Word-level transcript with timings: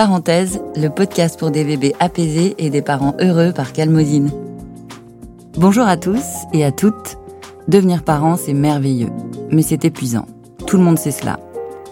Parenthèse, 0.00 0.62
le 0.76 0.88
podcast 0.88 1.38
pour 1.38 1.50
des 1.50 1.62
bébés 1.62 1.94
apaisés 2.00 2.54
et 2.56 2.70
des 2.70 2.80
parents 2.80 3.14
heureux 3.20 3.52
par 3.52 3.74
Calmodine. 3.74 4.30
Bonjour 5.58 5.86
à 5.86 5.98
tous 5.98 6.24
et 6.54 6.64
à 6.64 6.72
toutes. 6.72 7.18
Devenir 7.68 8.02
parent, 8.02 8.38
c'est 8.38 8.54
merveilleux, 8.54 9.10
mais 9.50 9.60
c'est 9.60 9.84
épuisant. 9.84 10.24
Tout 10.66 10.78
le 10.78 10.84
monde 10.84 10.98
sait 10.98 11.10
cela. 11.10 11.38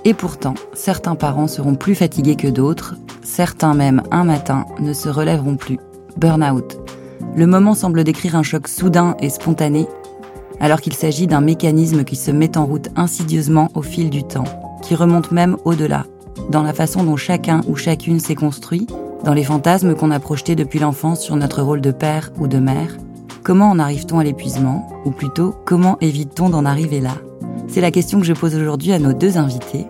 Et 0.07 0.15
pourtant, 0.15 0.55
certains 0.73 1.17
parents 1.17 1.49
seront 1.49 1.75
plus 1.75 1.95
fatigués 1.95 2.37
que 2.37 2.49
d'autres, 2.49 2.95
certains 3.23 3.75
même 3.75 4.03
un 4.11 4.25
matin 4.25 4.65
ne 4.81 4.95
se 4.95 5.11
relèveront 5.11 5.57
plus. 5.57 5.79
Burnout. 6.17 6.79
Le 7.39 7.47
moment 7.47 7.77
semble 7.77 8.03
décrire 8.03 8.35
un 8.35 8.43
choc 8.43 8.67
soudain 8.67 9.15
et 9.21 9.31
spontané, 9.31 9.87
alors 10.59 10.81
qu'il 10.81 10.95
s'agit 10.95 11.29
d'un 11.29 11.41
mécanisme 11.41 12.03
qui 12.03 12.17
se 12.17 12.33
met 12.33 12.59
en 12.59 12.67
route 12.67 12.89
insidieusement 12.97 13.69
au 13.77 13.83
fil 13.83 14.11
du 14.11 14.25
temps, 14.25 14.43
qui 14.83 14.97
remonte 14.97 15.31
même 15.31 15.57
au-delà, 15.65 16.05
dans 16.51 16.65
la 16.65 16.73
façon 16.73 17.05
dont 17.05 17.15
chacun 17.15 17.61
ou 17.69 17.77
chacune 17.77 18.19
s'est 18.19 18.35
construit, 18.35 18.89
dans 19.23 19.35
les 19.35 19.45
fantasmes 19.45 19.95
qu'on 19.95 20.11
a 20.11 20.19
projetés 20.19 20.57
depuis 20.57 20.81
l'enfance 20.81 21.21
sur 21.21 21.37
notre 21.37 21.63
rôle 21.63 21.81
de 21.81 21.93
père 21.93 22.33
ou 22.41 22.49
de 22.49 22.59
mère. 22.59 22.97
Comment 23.45 23.71
en 23.71 23.79
arrive-t-on 23.79 24.19
à 24.19 24.25
l'épuisement 24.25 24.89
Ou 25.05 25.13
plutôt, 25.13 25.55
comment 25.65 25.97
évite-t-on 26.01 26.49
d'en 26.49 26.65
arriver 26.65 26.99
là? 26.99 27.15
C'est 27.69 27.81
la 27.81 27.93
question 27.93 28.19
que 28.19 28.27
je 28.27 28.33
pose 28.33 28.57
aujourd'hui 28.57 28.91
à 28.91 28.99
nos 28.99 29.13
deux 29.13 29.39
invités. 29.39 29.87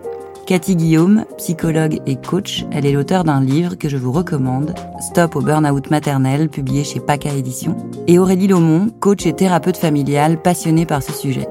Cathy 0.48 0.76
Guillaume, 0.76 1.26
psychologue 1.36 2.00
et 2.06 2.16
coach, 2.16 2.64
elle 2.72 2.86
est 2.86 2.92
l'auteur 2.92 3.22
d'un 3.22 3.42
livre 3.42 3.74
que 3.74 3.90
je 3.90 3.98
vous 3.98 4.12
recommande, 4.12 4.74
Stop 4.98 5.36
au 5.36 5.42
burn-out 5.42 5.90
maternel, 5.90 6.48
publié 6.48 6.84
chez 6.84 7.00
PACA 7.00 7.34
Éditions, 7.34 7.76
et 8.06 8.18
Aurélie 8.18 8.46
Laumont, 8.46 8.88
coach 8.98 9.26
et 9.26 9.34
thérapeute 9.34 9.76
familiale 9.76 10.40
passionnée 10.40 10.86
par 10.86 11.02
ce 11.02 11.12
sujet. 11.12 11.46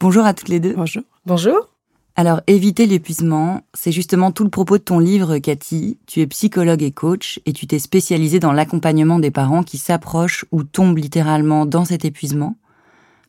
Bonjour 0.00 0.26
à 0.26 0.34
toutes 0.34 0.50
les 0.50 0.60
deux. 0.60 0.74
Bonjour. 0.74 1.04
Bonjour. 1.24 1.79
Alors, 2.20 2.42
éviter 2.46 2.84
l'épuisement, 2.84 3.62
c'est 3.72 3.92
justement 3.92 4.30
tout 4.30 4.44
le 4.44 4.50
propos 4.50 4.76
de 4.76 4.82
ton 4.82 4.98
livre, 4.98 5.38
Cathy. 5.38 5.96
Tu 6.06 6.20
es 6.20 6.26
psychologue 6.26 6.82
et 6.82 6.92
coach 6.92 7.40
et 7.46 7.54
tu 7.54 7.66
t'es 7.66 7.78
spécialisée 7.78 8.38
dans 8.38 8.52
l'accompagnement 8.52 9.18
des 9.18 9.30
parents 9.30 9.62
qui 9.62 9.78
s'approchent 9.78 10.44
ou 10.52 10.62
tombent 10.62 10.98
littéralement 10.98 11.64
dans 11.64 11.86
cet 11.86 12.04
épuisement. 12.04 12.56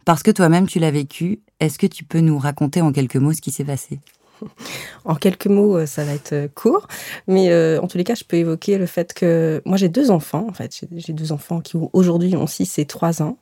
Parce 0.03 0.23
que 0.23 0.31
toi-même, 0.31 0.67
tu 0.67 0.79
l'as 0.79 0.91
vécu, 0.91 1.39
est-ce 1.61 1.79
que 1.79 1.87
tu 1.87 2.03
peux 2.03 2.19
nous 2.19 2.37
raconter 2.37 2.81
en 2.81 2.91
quelques 2.91 3.15
mots 3.15 3.31
ce 3.31 3.39
qui 3.39 3.51
s'est 3.51 3.63
passé? 3.63 4.01
En 5.05 5.15
quelques 5.15 5.47
mots, 5.47 5.77
euh, 5.77 5.85
ça 5.85 6.03
va 6.03 6.13
être 6.13 6.33
euh, 6.33 6.47
court, 6.53 6.87
mais 7.27 7.49
euh, 7.51 7.79
en 7.79 7.87
tous 7.87 7.97
les 7.97 8.03
cas, 8.03 8.15
je 8.15 8.23
peux 8.23 8.37
évoquer 8.37 8.77
le 8.77 8.85
fait 8.85 9.13
que 9.13 9.61
moi 9.65 9.77
j'ai 9.77 9.89
deux 9.89 10.11
enfants, 10.11 10.45
en 10.49 10.53
fait, 10.53 10.85
j'ai 10.95 11.13
deux 11.13 11.31
enfants 11.31 11.61
qui 11.61 11.77
aujourd'hui 11.93 12.35
ont 12.35 12.47
6 12.47 12.77
et 12.79 12.85
3 12.85 13.21
ans, 13.21 13.37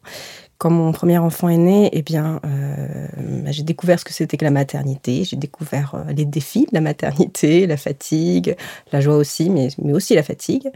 quand 0.60 0.70
mon 0.70 0.92
premier 0.92 1.18
enfant 1.18 1.48
est 1.48 1.58
né, 1.58 1.90
eh 1.94 2.02
bien, 2.02 2.42
euh, 2.46 3.08
bah, 3.18 3.52
j'ai 3.52 3.64
découvert 3.64 3.98
ce 3.98 4.04
que 4.04 4.12
c'était 4.12 4.36
que 4.36 4.44
la 4.44 4.52
maternité. 4.52 5.24
J'ai 5.24 5.38
découvert 5.38 5.96
euh, 5.96 6.12
les 6.12 6.26
défis 6.26 6.66
de 6.66 6.74
la 6.74 6.82
maternité, 6.82 7.66
la 7.66 7.78
fatigue, 7.78 8.58
la 8.92 9.00
joie 9.00 9.16
aussi, 9.16 9.50
mais, 9.50 9.70
mais 9.82 9.94
aussi 9.94 10.16
la 10.16 10.24
fatigue. 10.24 10.70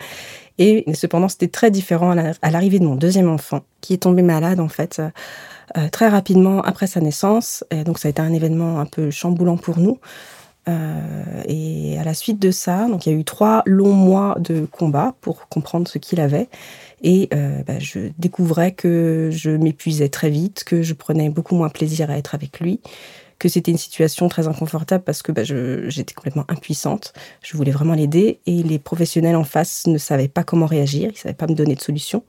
Et 0.57 0.85
cependant, 0.93 1.27
c'était 1.27 1.49
très 1.49 1.69
différent 1.69 2.15
à 2.41 2.51
l'arrivée 2.51 2.79
de 2.79 2.85
mon 2.85 2.95
deuxième 2.95 3.29
enfant, 3.29 3.59
qui 3.81 3.93
est 3.93 4.03
tombé 4.03 4.21
malade 4.21 4.61
en 4.61 4.69
fait 4.69 5.01
euh, 5.75 5.89
très 5.89 6.07
rapidement 6.07 6.61
après 6.61 6.87
sa 6.87 7.01
naissance. 7.01 7.65
Donc, 7.85 7.99
ça 7.99 8.07
a 8.07 8.11
été 8.11 8.21
un 8.21 8.31
événement 8.31 8.79
un 8.79 8.85
peu 8.85 9.11
chamboulant 9.11 9.57
pour 9.57 9.79
nous. 9.79 9.99
et 10.67 11.97
à 11.99 12.03
la 12.05 12.13
suite 12.13 12.39
de 12.39 12.51
ça, 12.51 12.87
donc 12.87 13.05
il 13.05 13.11
y 13.11 13.15
a 13.15 13.19
eu 13.19 13.25
trois 13.25 13.63
longs 13.65 13.93
mois 13.93 14.37
de 14.39 14.65
combat 14.71 15.13
pour 15.19 15.49
comprendre 15.49 15.89
ce 15.89 15.97
qu'il 15.97 16.21
avait. 16.21 16.47
Et 17.03 17.27
euh, 17.33 17.63
bah, 17.63 17.79
je 17.79 17.99
découvrais 18.17 18.71
que 18.71 19.29
je 19.31 19.51
m'épuisais 19.51 20.09
très 20.09 20.29
vite, 20.29 20.63
que 20.63 20.81
je 20.81 20.93
prenais 20.93 21.29
beaucoup 21.29 21.55
moins 21.55 21.69
plaisir 21.69 22.09
à 22.09 22.17
être 22.17 22.33
avec 22.33 22.59
lui, 22.61 22.79
que 23.39 23.49
c'était 23.49 23.71
une 23.71 23.77
situation 23.77 24.29
très 24.29 24.47
inconfortable 24.47 25.03
parce 25.03 25.21
que 25.21 25.33
bah, 25.33 25.43
j'étais 25.43 26.13
complètement 26.13 26.45
impuissante. 26.47 27.13
Je 27.41 27.57
voulais 27.57 27.71
vraiment 27.71 27.93
l'aider 27.93 28.39
et 28.45 28.63
les 28.63 28.79
professionnels 28.79 29.35
en 29.35 29.43
face 29.43 29.85
ne 29.85 29.97
savaient 29.97 30.29
pas 30.29 30.45
comment 30.45 30.65
réagir, 30.65 31.09
ils 31.09 31.13
ne 31.13 31.17
savaient 31.17 31.33
pas 31.35 31.47
me 31.47 31.55
donner 31.55 31.75
de 31.75 31.81
solution. 31.81 32.23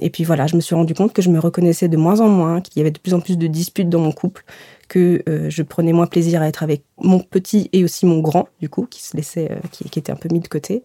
Et 0.00 0.10
puis 0.10 0.24
voilà, 0.24 0.46
je 0.46 0.56
me 0.56 0.60
suis 0.60 0.74
rendu 0.74 0.94
compte 0.94 1.12
que 1.12 1.22
je 1.22 1.30
me 1.30 1.38
reconnaissais 1.38 1.88
de 1.88 1.96
moins 1.96 2.20
en 2.20 2.28
moins, 2.28 2.60
qu'il 2.60 2.78
y 2.78 2.80
avait 2.80 2.90
de 2.90 2.98
plus 2.98 3.14
en 3.14 3.20
plus 3.20 3.38
de 3.38 3.46
disputes 3.46 3.88
dans 3.88 4.00
mon 4.00 4.12
couple, 4.12 4.44
que 4.88 5.22
euh, 5.28 5.50
je 5.50 5.62
prenais 5.62 5.92
moins 5.92 6.06
plaisir 6.06 6.42
à 6.42 6.48
être 6.48 6.62
avec 6.62 6.84
mon 6.98 7.20
petit 7.20 7.68
et 7.72 7.84
aussi 7.84 8.06
mon 8.06 8.20
grand, 8.20 8.48
du 8.60 8.68
coup, 8.68 8.86
qui 8.86 9.02
se 9.02 9.16
laissait, 9.16 9.50
euh, 9.50 9.56
qui, 9.70 9.98
était 9.98 10.12
un 10.12 10.16
peu 10.16 10.28
mis 10.30 10.40
de 10.40 10.48
côté. 10.48 10.82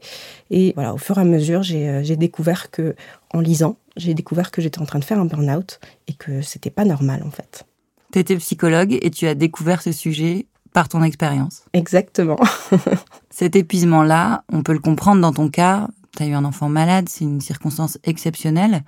Et 0.50 0.74
voilà, 0.76 0.94
au 0.94 0.98
fur 0.98 1.18
et 1.18 1.22
à 1.22 1.26
mesure, 1.26 1.64
j'ai 1.64 1.90
euh, 1.90 2.16
découvert 2.16 2.72
que, 2.72 2.96
en 3.34 3.40
lisant, 3.40 3.78
j'ai 3.98 4.14
découvert 4.14 4.52
que 4.52 4.62
j'étais 4.62 4.80
en 4.80 4.86
train 4.86 5.00
de 5.00 5.06
faire 5.06 5.20
un 5.20 5.26
burn-out 5.26 5.80
et 6.08 6.14
que 6.14 6.42
c'était 6.42 6.70
pas 6.70 6.86
normal, 6.86 7.24
en 7.26 7.32
fait. 7.32 7.66
Tu 8.12 8.20
étais 8.20 8.36
psychologue 8.38 8.98
et 9.02 9.10
tu 9.10 9.28
as 9.28 9.36
découvert 9.36 9.82
ce 9.82 9.92
sujet 9.92 10.48
par 10.74 10.90
ton 10.90 11.04
expérience. 11.04 11.64
Exactement. 11.74 12.40
Cet 13.30 13.56
épuisement-là, 13.56 14.44
on 14.52 14.64
peut 14.64 14.74
le 14.74 14.80
comprendre 14.80 15.22
dans 15.22 15.34
ton 15.34 15.50
cas. 15.50 15.88
Tu 16.18 16.24
as 16.24 16.28
eu 16.28 16.34
un 16.34 16.46
enfant 16.46 16.70
malade, 16.70 17.08
c'est 17.10 17.24
une 17.24 17.42
circonstance 17.42 17.98
exceptionnelle. 18.04 18.84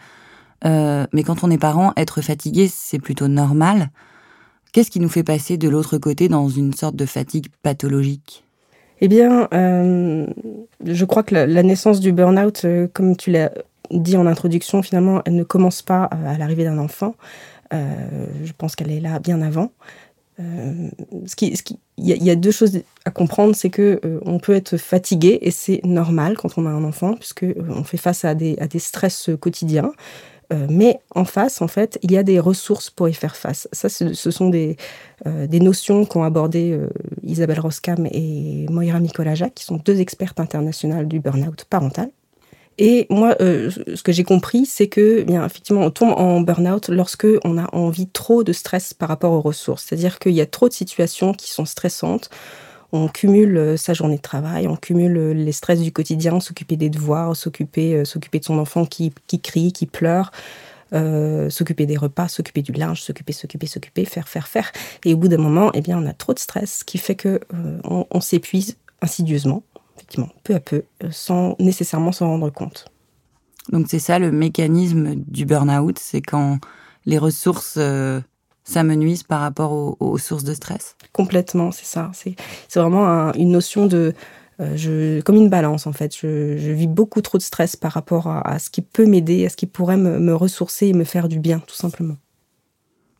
mais 0.63 1.23
quand 1.25 1.43
on 1.43 1.51
est 1.51 1.57
parent, 1.57 1.93
être 1.97 2.21
fatigué, 2.21 2.67
c'est 2.67 2.99
plutôt 2.99 3.27
normal. 3.27 3.89
Qu'est-ce 4.73 4.89
qui 4.89 4.99
nous 4.99 5.09
fait 5.09 5.23
passer 5.23 5.57
de 5.57 5.69
l'autre 5.69 5.99
côté 5.99 6.29
dans 6.29 6.49
une 6.49 6.73
sorte 6.73 6.95
de 6.95 7.05
fatigue 7.05 7.45
pathologique? 7.61 8.43
Eh 9.01 9.07
bien, 9.07 9.47
euh, 9.53 10.25
je 10.83 11.05
crois 11.05 11.21
que 11.21 11.35
la, 11.35 11.61
naissance 11.61 11.99
du 11.99 12.11
burn-out, 12.11 12.61
euh, 12.65 12.87
comme 12.91 13.15
tu 13.15 13.29
l'as 13.31 13.51
dit 13.91 14.17
en 14.17 14.25
introduction, 14.25 14.81
finalement, 14.81 15.21
elle 15.25 15.35
ne 15.35 15.43
commence 15.43 15.83
pas 15.83 16.05
à 16.05 16.37
l'arrivée 16.39 16.63
d'un 16.63 16.79
enfant. 16.79 17.15
Euh, 17.73 17.85
je 18.43 18.53
pense 18.57 18.75
qu'elle 18.75 18.91
est 18.91 18.99
là 18.99 19.19
bien 19.19 19.41
avant. 19.41 19.71
Ce 21.25 21.35
qui, 21.35 21.53
il 21.97 22.23
y, 22.23 22.29
a 22.29 22.35
deux 22.35 22.51
choses 22.51 22.81
à 23.05 23.11
comprendre, 23.11 23.55
c'est 23.55 23.69
que 23.69 24.01
on 24.25 24.39
peut 24.39 24.53
être 24.53 24.77
fatigué 24.77 25.39
et 25.41 25.51
c'est 25.51 25.81
normal 25.83 26.37
quand 26.37 26.57
on 26.57 26.65
a 26.65 26.69
un 26.69 26.83
enfant, 26.83 27.13
puisque 27.13 27.45
on 27.69 27.83
fait 27.83 27.97
face 27.97 28.25
à 28.25 28.35
des, 28.35 28.57
stress 28.77 29.29
quotidiens. 29.39 29.91
Euh, 30.53 30.67
mais 30.69 30.99
en 31.15 31.25
face, 31.25 31.61
en 31.61 31.67
fait, 31.67 31.97
il 32.01 32.11
y 32.11 32.17
a 32.17 32.23
des 32.23 32.39
ressources 32.39 32.89
pour 32.89 33.09
y 33.09 33.13
faire 33.13 33.35
face. 33.35 33.67
Ça, 33.71 33.89
ce, 33.89 34.13
sont 34.13 34.49
des, 34.49 34.77
euh, 35.25 35.47
notions 35.47 36.05
qu'ont 36.05 36.23
abordées 36.23 36.71
euh, 36.71 36.89
Isabelle 37.23 37.59
Roskam 37.59 38.07
et 38.11 38.65
Moira 38.69 38.99
Mikolajak, 38.99 39.53
qui 39.53 39.63
sont 39.63 39.77
deux 39.77 39.99
expertes 39.99 40.39
internationales 40.39 41.07
du 41.07 41.19
burn-out 41.19 41.65
parental. 41.69 42.09
Et 42.77 43.05
moi, 43.09 43.35
ce 43.39 44.01
que 44.01 44.11
j'ai 44.11 44.23
compris, 44.23 44.65
c'est 44.65 44.87
que, 44.87 45.21
bien, 45.21 45.45
effectivement, 45.45 45.81
on 45.81 45.91
tombe 45.91 46.13
en 46.17 46.41
burn-out 46.41 46.89
lorsque 46.89 47.27
on 47.43 47.57
a 47.57 47.73
envie 47.75 48.07
trop 48.07 48.43
de 48.43 48.51
stress 48.51 48.93
par 48.93 49.09
rapport 49.09 49.31
aux 49.31 49.41
ressources. 49.41 49.85
C'est-à-dire 49.85 50.19
qu'il 50.19 50.33
y 50.33 50.41
a 50.41 50.45
trop 50.45 50.67
de 50.67 50.73
situations 50.73 51.33
qui 51.33 51.51
sont 51.51 51.65
stressantes 51.65 52.29
on 52.93 53.07
cumule 53.07 53.57
euh, 53.57 53.75
sa 53.75 53.93
journée 53.93 54.17
de 54.17 54.21
travail, 54.21 54.67
on 54.67 54.75
cumule 54.75 55.17
euh, 55.17 55.33
les 55.33 55.51
stress 55.51 55.81
du 55.81 55.91
quotidien, 55.91 56.39
s'occuper 56.39 56.77
des 56.77 56.89
devoirs, 56.89 57.35
s'occuper 57.35 57.95
euh, 57.95 58.05
s'occuper 58.05 58.39
de 58.39 58.45
son 58.45 58.59
enfant 58.59 58.85
qui, 58.85 59.11
crie, 59.41 59.73
qui 59.73 59.87
pleure, 59.87 60.31
s'occuper 61.49 61.87
des 61.87 61.97
repas, 61.97 62.27
s'occuper 62.27 62.61
du 62.61 62.71
linge, 62.71 63.01
s'occuper, 63.01 63.33
s'occuper, 63.33 63.65
s'occuper, 63.65 64.05
faire, 64.05 64.29
faire, 64.29 64.47
faire. 64.47 64.71
Et 65.05 65.15
au 65.15 65.17
bout 65.17 65.27
d'un 65.27 65.37
moment, 65.37 65.71
eh 65.73 65.81
bien, 65.81 65.97
on 65.97 66.05
a 66.05 66.13
trop 66.13 66.35
de 66.35 66.39
stress, 66.39 66.83
qui 66.83 66.99
fait 66.99 67.15
que 67.15 67.39
on, 67.83 68.21
s'épuise 68.21 68.77
insidieusement, 69.01 69.63
effectivement, 70.03 70.29
peu 70.43 70.55
à 70.55 70.59
peu, 70.59 70.83
sans 71.11 71.55
nécessairement 71.59 72.11
s'en 72.11 72.27
rendre 72.27 72.49
compte. 72.51 72.85
Donc 73.69 73.87
c'est 73.89 73.99
ça 73.99 74.19
le 74.19 74.31
mécanisme 74.31 75.15
du 75.15 75.45
burn-out, 75.45 75.97
c'est 75.97 76.21
quand 76.21 76.59
les 77.05 77.17
ressources 77.17 77.77
ça 78.63 78.83
me 78.83 78.95
nuise 78.95 79.23
par 79.23 79.41
rapport 79.41 79.97
aux, 79.99 80.17
sources 80.17 80.43
de 80.43 80.53
stress? 80.53 80.95
Complètement, 81.11 81.71
c'est 81.71 81.85
ça. 81.85 82.11
C'est 82.13 82.79
vraiment 82.79 83.33
une 83.33 83.51
notion 83.51 83.87
de... 83.87 84.13
Euh, 84.59 84.77
je, 84.77 85.19
comme 85.21 85.35
une 85.35 85.49
balance, 85.49 85.87
en 85.87 85.93
fait. 85.93 86.15
Je, 86.15 86.71
vis 86.71 86.87
beaucoup 86.87 87.21
trop 87.21 87.37
de 87.37 87.43
stress 87.43 87.75
par 87.75 87.91
rapport 87.91 88.27
à, 88.27 88.59
ce 88.59 88.69
qui 88.69 88.81
peut 88.81 89.05
m'aider, 89.05 89.45
à 89.45 89.49
ce 89.49 89.57
qui 89.57 89.65
pourrait 89.65 89.97
me, 89.97 90.33
ressourcer 90.33 90.87
et 90.87 90.93
me 90.93 91.03
faire 91.03 91.27
du 91.27 91.39
bien, 91.39 91.59
tout 91.59 91.75
simplement. 91.75 92.15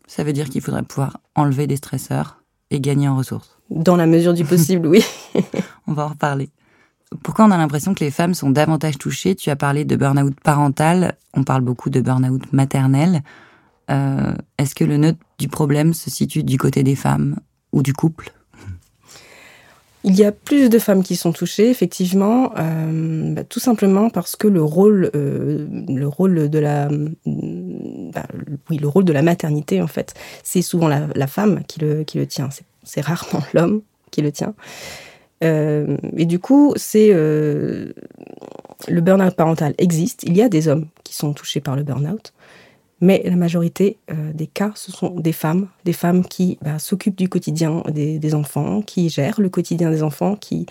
Ça 0.07 0.23
veut 0.23 0.33
dire 0.33 0.49
qu'il 0.49 0.61
faudrait 0.61 0.83
pouvoir 0.83 1.19
enlever 1.35 1.67
des 1.67 1.77
stresseurs 1.77 2.43
et 2.69 2.79
gagner 2.79 3.07
en 3.07 3.17
ressources? 3.17 3.57
Dans 3.69 3.95
la 3.95 4.05
mesure 4.05 4.33
du 4.33 4.45
possible, 4.45 4.87
oui. 4.87 5.03
on 5.87 5.93
va 5.93 6.05
en 6.05 6.09
reparler. 6.09 6.49
Pourquoi 7.21 7.45
on 7.45 7.51
a 7.51 7.57
l'impression 7.57 7.93
que 7.93 8.03
les 8.03 8.11
femmes 8.11 8.33
sont 8.33 8.49
davantage 8.49 8.97
touchées? 8.97 9.35
Tu 9.35 9.49
as 9.49 9.55
parlé 9.55 9.85
de 9.85 9.95
burn-out 9.95 10.33
parental, 10.41 11.15
on 11.33 11.43
parle 11.43 11.61
beaucoup 11.61 11.89
de 11.89 12.01
burn-out 12.01 12.51
maternel. 12.53 13.21
Euh, 13.91 14.33
est-ce 14.57 14.75
que 14.75 14.83
le 14.83 14.97
nœud 14.97 15.15
du 15.39 15.47
problème 15.47 15.93
se 15.93 16.09
situe 16.09 16.43
du 16.43 16.57
côté 16.57 16.83
des 16.83 16.95
femmes 16.95 17.37
ou 17.71 17.83
du 17.83 17.93
couple? 17.93 18.31
Il 20.05 20.15
y 20.15 20.25
a 20.25 20.33
plus 20.33 20.67
de 20.67 20.79
femmes 20.79 21.01
qui 21.01 21.15
sont 21.15 21.31
touchées, 21.31 21.69
effectivement, 21.69 22.51
euh, 22.57 23.33
bah, 23.33 23.43
tout 23.45 23.61
simplement 23.61 24.09
parce 24.09 24.35
que 24.35 24.49
le 24.49 24.61
rôle, 24.61 25.09
euh, 25.15 25.65
le 25.87 26.07
rôle 26.07 26.49
de 26.49 26.59
la, 26.59 26.89
bah, 27.25 28.25
oui, 28.69 28.77
le 28.77 28.87
rôle 28.87 29.05
de 29.05 29.13
la 29.13 29.21
maternité, 29.21 29.81
en 29.81 29.87
fait, 29.87 30.13
c'est 30.43 30.61
souvent 30.61 30.89
la, 30.89 31.27
femme 31.27 31.63
qui 31.67 31.79
le, 31.79 32.03
qui 32.03 32.17
le 32.17 32.27
tient. 32.27 32.49
C'est 32.83 32.99
rarement 32.99 33.43
l'homme 33.53 33.81
qui 34.11 34.21
le 34.21 34.33
tient. 34.33 34.53
Euh, 35.43 35.97
et 36.15 36.25
du 36.25 36.39
coup, 36.39 36.73
c'est 36.75 37.09
euh, 37.11 37.93
le 38.87 39.01
burn-out 39.01 39.35
parental 39.35 39.73
existe. 39.77 40.23
Il 40.23 40.35
y 40.35 40.41
a 40.41 40.49
des 40.49 40.67
hommes 40.67 40.87
qui 41.03 41.15
sont 41.15 41.33
touchés 41.33 41.59
par 41.59 41.75
le 41.75 41.83
burn-out, 41.83 42.33
mais 43.01 43.21
la 43.25 43.35
majorité 43.35 43.97
euh, 44.11 44.31
des 44.33 44.47
cas, 44.47 44.71
ce 44.75 44.91
sont 44.91 45.19
des 45.19 45.33
femmes, 45.33 45.67
des 45.85 45.93
femmes 45.93 46.25
qui 46.25 46.57
bah, 46.61 46.79
s'occupent 46.79 47.17
du 47.17 47.29
quotidien 47.29 47.83
des, 47.89 48.35
enfants, 48.35 48.81
qui 48.81 49.09
gèrent 49.09 49.41
le 49.41 49.49
quotidien 49.49 49.91
des 49.91 50.03
enfants, 50.03 50.35
qui, 50.35 50.65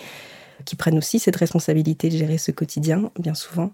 qui 0.65 0.75
prennent 0.75 0.97
aussi 0.97 1.19
cette 1.19 1.35
responsabilité 1.35 2.09
de 2.09 2.17
gérer 2.17 2.37
ce 2.37 2.51
quotidien, 2.51 3.11
bien 3.19 3.35
souvent. 3.35 3.71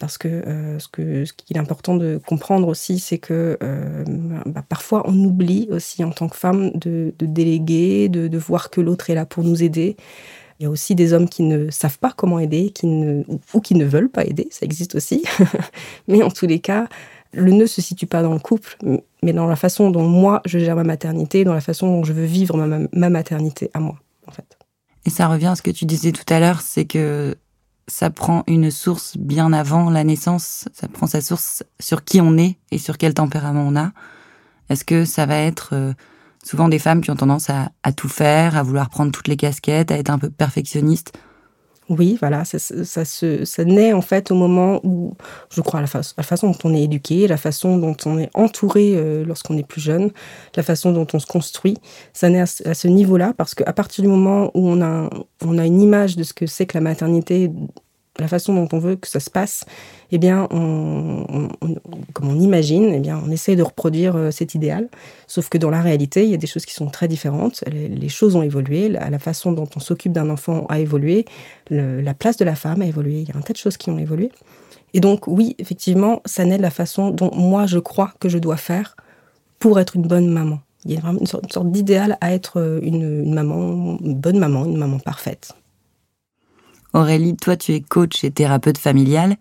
Parce 0.00 0.18
que, 0.18 0.42
ce 0.78 0.88
que 0.88 1.24
ce 1.24 1.32
qu'il 1.32 1.56
est 1.56 1.60
important 1.60 1.96
de 1.96 2.20
comprendre 2.26 2.68
aussi, 2.68 2.98
c'est 2.98 3.18
que 3.18 3.56
bah, 4.46 4.64
parfois 4.68 5.02
on 5.06 5.14
oublie 5.24 5.68
aussi 5.70 6.02
en 6.02 6.10
tant 6.10 6.28
que 6.28 6.36
femme 6.36 6.70
de, 6.74 7.14
déléguer, 7.20 8.08
de, 8.08 8.26
de, 8.28 8.38
voir 8.38 8.70
que 8.70 8.80
l'autre 8.80 9.10
est 9.10 9.14
là 9.14 9.24
pour 9.24 9.44
nous 9.44 9.62
aider, 9.62 9.96
il 10.58 10.64
y 10.64 10.66
a 10.66 10.70
aussi 10.70 10.94
des 10.94 11.12
hommes 11.12 11.28
qui 11.28 11.42
ne 11.42 11.70
savent 11.70 11.98
pas 11.98 12.12
comment 12.16 12.38
aider, 12.38 12.70
qui 12.70 12.86
ne, 12.86 13.22
ou 13.52 13.60
qui 13.60 13.74
ne 13.74 13.84
veulent 13.84 14.10
pas 14.10 14.24
aider, 14.24 14.48
ça 14.50 14.64
existe 14.64 14.94
aussi. 14.94 15.24
mais 16.08 16.22
en 16.22 16.30
tous 16.30 16.46
les 16.46 16.60
cas, 16.60 16.88
le 17.32 17.50
nœud 17.50 17.66
se 17.66 17.82
situe 17.82 18.06
pas 18.06 18.22
dans 18.22 18.32
le 18.32 18.38
couple, 18.38 18.76
mais 19.22 19.32
dans 19.32 19.46
la 19.46 19.56
façon 19.56 19.90
dont 19.90 20.06
moi 20.06 20.40
je 20.44 20.58
gère 20.58 20.76
ma 20.76 20.84
maternité, 20.84 21.44
dans 21.44 21.54
la 21.54 21.60
façon 21.60 21.88
dont 21.88 22.04
je 22.04 22.12
veux 22.12 22.24
vivre 22.24 22.56
ma, 22.56 23.10
maternité 23.10 23.70
à 23.74 23.80
moi, 23.80 23.96
en 24.26 24.32
fait. 24.32 24.56
Et 25.06 25.10
ça 25.10 25.26
revient 25.26 25.48
à 25.48 25.56
ce 25.56 25.62
que 25.62 25.70
tu 25.70 25.84
disais 25.84 26.12
tout 26.12 26.32
à 26.32 26.38
l'heure, 26.38 26.60
c'est 26.60 26.84
que 26.84 27.34
ça 27.86 28.10
prend 28.10 28.44
une 28.46 28.70
source 28.70 29.16
bien 29.16 29.52
avant 29.52 29.90
la 29.90 30.04
naissance, 30.04 30.68
ça 30.72 30.88
prend 30.88 31.06
sa 31.06 31.20
source 31.20 31.62
sur 31.80 32.04
qui 32.04 32.20
on 32.20 32.36
est 32.38 32.58
et 32.70 32.78
sur 32.78 32.98
quel 32.98 33.14
tempérament 33.14 33.66
on 33.66 33.76
a. 33.76 33.92
Est-ce 34.70 34.84
que 34.84 35.04
ça 35.04 35.26
va 35.26 35.36
être 35.36 35.70
euh, 35.72 35.92
souvent 36.42 36.68
des 36.68 36.78
femmes 36.78 37.02
qui 37.02 37.10
ont 37.10 37.16
tendance 37.16 37.50
à, 37.50 37.70
tout 37.92 38.08
faire, 38.08 38.56
à 38.56 38.62
vouloir 38.62 38.88
prendre 38.88 39.12
toutes 39.12 39.28
les 39.28 39.36
casquettes, 39.36 39.90
à 39.90 39.98
être 39.98 40.10
un 40.10 40.18
peu 40.18 40.30
perfectionnistes? 40.30 41.12
Oui, 41.90 42.16
voilà, 42.18 42.44
ça, 42.46 42.58
ça, 42.58 43.64
naît 43.64 43.92
en 43.92 44.00
fait 44.00 44.30
au 44.30 44.34
moment 44.34 44.80
où, 44.84 45.12
je 45.50 45.60
crois, 45.60 45.82
la, 45.82 45.88
la, 46.16 46.22
façon 46.22 46.50
dont 46.50 46.58
on 46.64 46.74
est 46.74 46.82
éduqué, 46.82 47.28
la 47.28 47.36
façon 47.36 47.76
dont 47.76 47.96
on 48.06 48.18
est 48.18 48.30
entouré 48.32 48.92
euh, 48.94 49.22
lorsqu'on 49.24 49.58
est 49.58 49.66
plus 49.66 49.82
jeune, 49.82 50.10
la 50.56 50.62
façon 50.62 50.92
dont 50.92 51.06
on 51.12 51.18
se 51.18 51.26
construit, 51.26 51.76
ça 52.14 52.30
naît 52.30 52.40
à, 52.40 52.46
ce 52.46 52.88
niveau-là 52.88 53.34
parce 53.36 53.54
qu'à 53.54 53.72
partir 53.74 54.02
du 54.02 54.08
moment 54.08 54.50
où 54.54 54.66
on 54.66 54.80
a, 54.80 55.10
on 55.44 55.58
a 55.58 55.66
une 55.66 55.82
image 55.82 56.16
de 56.16 56.22
ce 56.22 56.32
que 56.32 56.46
c'est 56.46 56.64
que 56.64 56.78
la 56.78 56.80
maternité 56.80 57.50
la 58.18 58.28
façon 58.28 58.54
dont 58.54 58.68
on 58.72 58.78
veut 58.78 58.96
que 58.96 59.08
ça 59.08 59.20
se 59.20 59.30
passe, 59.30 59.64
eh 60.12 60.18
bien, 60.18 60.46
comme 60.48 62.28
on 62.28 62.38
imagine, 62.38 62.92
eh 62.94 63.00
bien, 63.00 63.20
on 63.24 63.30
essaie 63.30 63.56
de 63.56 63.62
reproduire 63.62 64.16
euh, 64.16 64.30
cet 64.30 64.54
idéal. 64.54 64.88
Sauf 65.26 65.48
que 65.48 65.58
dans 65.58 65.70
la 65.70 65.80
réalité, 65.80 66.24
il 66.24 66.30
y 66.30 66.34
a 66.34 66.38
des 66.38 66.46
choses 66.46 66.64
qui 66.66 66.74
sont 66.74 66.86
très 66.86 67.08
différentes. 67.08 67.64
Les, 67.66 68.08
choses 68.08 68.36
ont 68.36 68.42
évolué, 68.42 68.88
la, 68.88 69.18
façon 69.18 69.52
dont 69.52 69.68
on 69.74 69.80
s'occupe 69.80 70.12
d'un 70.12 70.30
enfant 70.30 70.66
a 70.68 70.78
évolué, 70.78 71.24
la 71.70 72.14
place 72.14 72.36
de 72.36 72.44
la 72.44 72.54
femme 72.54 72.82
a 72.82 72.86
évolué. 72.86 73.22
Il 73.22 73.28
y 73.28 73.32
a 73.32 73.36
un 73.36 73.40
tas 73.42 73.52
de 73.52 73.58
choses 73.58 73.76
qui 73.76 73.90
ont 73.90 73.98
évolué. 73.98 74.30
Et 74.92 75.00
donc, 75.00 75.26
oui, 75.26 75.56
effectivement, 75.58 76.22
ça 76.24 76.44
naît 76.44 76.56
de 76.56 76.62
la 76.62 76.70
façon 76.70 77.10
dont 77.10 77.30
moi 77.34 77.66
je 77.66 77.80
crois 77.80 78.12
que 78.20 78.28
je 78.28 78.38
dois 78.38 78.56
faire 78.56 78.94
pour 79.58 79.80
être 79.80 79.96
une 79.96 80.02
bonne 80.02 80.28
maman. 80.28 80.60
Il 80.84 80.92
y 80.92 80.96
a 80.96 81.00
vraiment 81.00 81.18
une 81.20 81.26
sorte, 81.26 81.72
d'idéal 81.72 82.18
à 82.20 82.32
être 82.32 82.60
euh, 82.60 82.78
une 82.82 83.32
maman, 83.32 83.98
une 84.00 84.14
bonne 84.14 84.38
maman, 84.38 84.66
une 84.66 84.76
maman 84.76 84.98
parfaite. 84.98 85.54
Aurélie, 86.94 87.36
toi, 87.36 87.56
tu 87.56 87.72
es 87.72 87.80
coach 87.80 88.24
et 88.24 88.30
thérapeute 88.30 88.78
familial. 88.78 89.36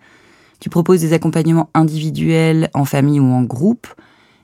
Tu 0.59 0.69
proposes 0.69 1.01
des 1.01 1.13
accompagnements 1.13 1.69
individuels, 1.73 2.69
en 2.73 2.83
famille 2.85 3.19
ou 3.19 3.31
en 3.31 3.43
groupe. 3.43 3.87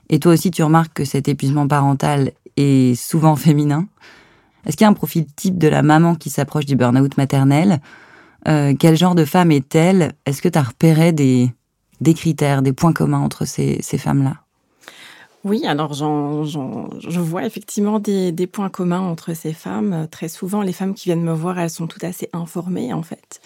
Et 0.08 0.20
toi 0.20 0.32
aussi, 0.32 0.50
tu 0.50 0.62
remarques 0.62 0.94
que 0.94 1.04
cet 1.04 1.28
épuisement 1.28 1.66
parental 1.68 2.32
est 2.56 2.94
souvent 2.94 3.36
féminin. 3.36 3.86
Est-ce 4.64 4.76
qu'il 4.76 4.84
y 4.84 4.88
a 4.88 4.90
un 4.90 4.94
profil 4.94 5.26
type 5.34 5.58
de 5.58 5.68
la 5.68 5.82
maman 5.82 6.14
qui 6.14 6.30
s'approche 6.30 6.66
du 6.66 6.76
burn-out 6.76 7.16
maternel? 7.16 7.80
Euh, 8.48 8.74
Quel 8.78 8.96
genre 8.96 9.14
de 9.14 9.24
femme 9.24 9.50
est-elle? 9.50 10.12
Est-ce 10.26 10.42
que 10.42 10.48
tu 10.48 10.58
as 10.58 10.62
repéré 10.62 11.12
des, 11.12 11.52
des 12.00 12.14
critères, 12.14 12.62
des 12.62 12.72
points 12.72 12.92
communs 12.92 13.20
entre 13.20 13.44
ces, 13.44 13.78
ces 13.82 13.98
femmes-là? 13.98 14.39
Oui, 15.42 15.64
alors 15.64 15.94
je 15.94 17.20
vois 17.20 17.46
effectivement 17.46 17.98
des, 17.98 18.46
points 18.46 18.68
communs 18.68 19.00
entre 19.00 19.32
ces 19.32 19.54
femmes. 19.54 20.06
Très 20.10 20.28
souvent, 20.28 20.60
les 20.60 20.74
femmes 20.74 20.94
qui 20.94 21.08
viennent 21.08 21.22
me 21.22 21.32
voir, 21.32 21.58
elles 21.58 21.70
sont 21.70 21.86
toutes 21.86 22.04
assez 22.04 22.28
informées 22.34 22.92
en 22.92 23.02
fait, 23.02 23.40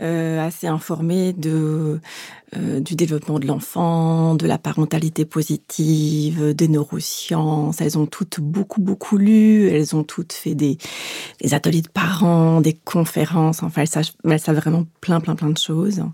euh, 0.00 0.46
assez 0.46 0.68
informées 0.68 1.32
de 1.32 2.00
euh, 2.56 2.78
du 2.78 2.94
développement 2.94 3.40
de 3.40 3.46
l'enfant, 3.48 4.36
de 4.36 4.46
la 4.46 4.56
parentalité 4.56 5.24
positive, 5.24 6.54
des 6.54 6.68
neurosciences. 6.68 7.80
Elles 7.80 7.98
ont 7.98 8.06
toutes 8.06 8.38
beaucoup 8.38 8.80
beaucoup 8.80 9.18
lu. 9.18 9.68
Elles 9.68 9.96
ont 9.96 10.04
toutes 10.04 10.32
fait 10.32 10.54
des, 10.54 10.78
des 11.40 11.54
ateliers 11.54 11.82
de 11.82 11.88
parents, 11.88 12.60
des 12.60 12.74
conférences. 12.74 13.64
Enfin, 13.64 13.82
elles 13.82 13.88
savent, 13.88 14.10
elles 14.24 14.38
savent 14.38 14.56
vraiment 14.56 14.86
plein 15.00 15.20
plein 15.20 15.34
plein 15.34 15.50
de 15.50 15.58
choses 15.58 16.04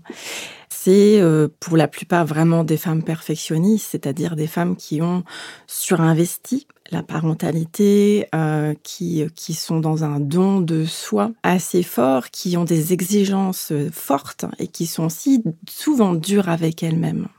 c'est 0.83 1.21
euh, 1.21 1.47
pour 1.61 1.77
la 1.77 1.87
plupart 1.87 2.25
vraiment 2.25 2.65
des 2.65 2.75
femmes 2.75 3.03
perfectionnistes, 3.03 3.87
c'est-à-dire 3.91 4.35
des 4.35 4.47
femmes 4.47 4.75
qui 4.75 5.01
ont 5.01 5.23
surinvesti 5.65 6.67
la 6.91 7.03
parentalité, 7.03 8.27
euh, 8.35 8.73
qui, 8.83 9.23
qui 9.33 9.53
sont 9.53 9.79
dans 9.79 10.03
un 10.03 10.19
don 10.19 10.59
de 10.59 10.83
soi 10.83 11.31
assez 11.41 11.83
fort, 11.83 12.31
qui 12.31 12.57
ont 12.57 12.65
des 12.65 12.91
exigences 12.91 13.71
fortes 13.93 14.45
et 14.59 14.67
qui 14.67 14.85
sont 14.85 15.05
aussi 15.05 15.41
souvent 15.69 16.13
dures 16.13 16.49
avec 16.49 16.83
elles-mêmes. 16.83 17.29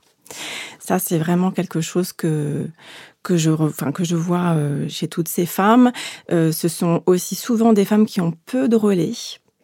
Ça, 0.79 0.99
c'est 0.99 1.19
vraiment 1.19 1.51
quelque 1.51 1.83
chose 1.83 2.13
que 2.15 2.67
que 3.23 3.37
je, 3.37 3.51
enfin, 3.51 3.93
que 3.93 4.05
je 4.05 4.17
vois 4.17 4.55
euh, 4.55 4.87
chez 4.89 5.09
toutes 5.09 5.29
ces 5.29 5.47
femmes. 5.47 5.93
ce 6.31 6.69
sont 6.69 7.03
aussi 7.07 7.35
souvent 7.35 7.73
des 7.75 7.85
femmes 7.85 8.07
qui 8.07 8.21
ont 8.21 8.33
peu 8.47 8.69
de 8.69 8.77
relais, 8.77 9.13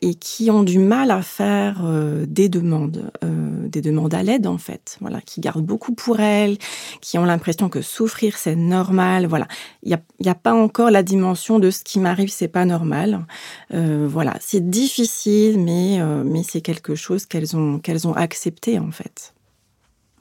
et 0.03 0.15
qui 0.15 0.51
ont 0.51 0.63
du 0.63 0.79
mal 0.79 1.11
à 1.11 1.23
faire 1.23 1.83
euh, 1.85 2.25
des 2.27 2.49
demandes, 2.49 3.11
euh, 3.25 3.69
des 3.69 3.81
demandes 3.81 4.15
à 4.15 4.23
l'aide 4.23 4.47
en 4.47 4.59
fait, 4.59 4.97
voilà, 5.01 5.21
qui 5.21 5.41
gardent 5.41 5.65
beaucoup 5.65 5.95
pour 5.95 6.21
elles, 6.21 6.59
qui 7.01 7.19
ont 7.19 7.25
l'impression 7.25 7.69
que 7.69 7.83
souffrir 7.83 8.37
c'est 8.37 8.57
normal, 8.57 9.27
voilà, 9.27 9.47
il 9.83 9.99
n'y 10.21 10.29
a, 10.29 10.33
a 10.33 10.35
pas 10.35 10.55
encore 10.55 10.91
la 10.91 11.03
dimension 11.03 11.59
de 11.59 11.71
ce 11.71 11.85
qui 11.85 11.99
m'arrive 11.99 12.31
c'est 12.31 12.49
pas 12.49 12.65
normal, 12.65 13.27
euh, 13.75 14.07
voilà, 14.11 14.37
c'est 14.41 14.71
difficile 14.71 15.59
mais 15.59 16.01
mais 16.25 16.43
c'est 16.43 16.61
quelque 16.61 16.95
chose 16.95 17.27
qu'elles 17.27 17.57
ont 17.57 17.79
qu'elles 17.79 18.07
ont 18.07 18.15
accepté 18.15 18.79
en 18.79 18.91
fait. 18.91 19.35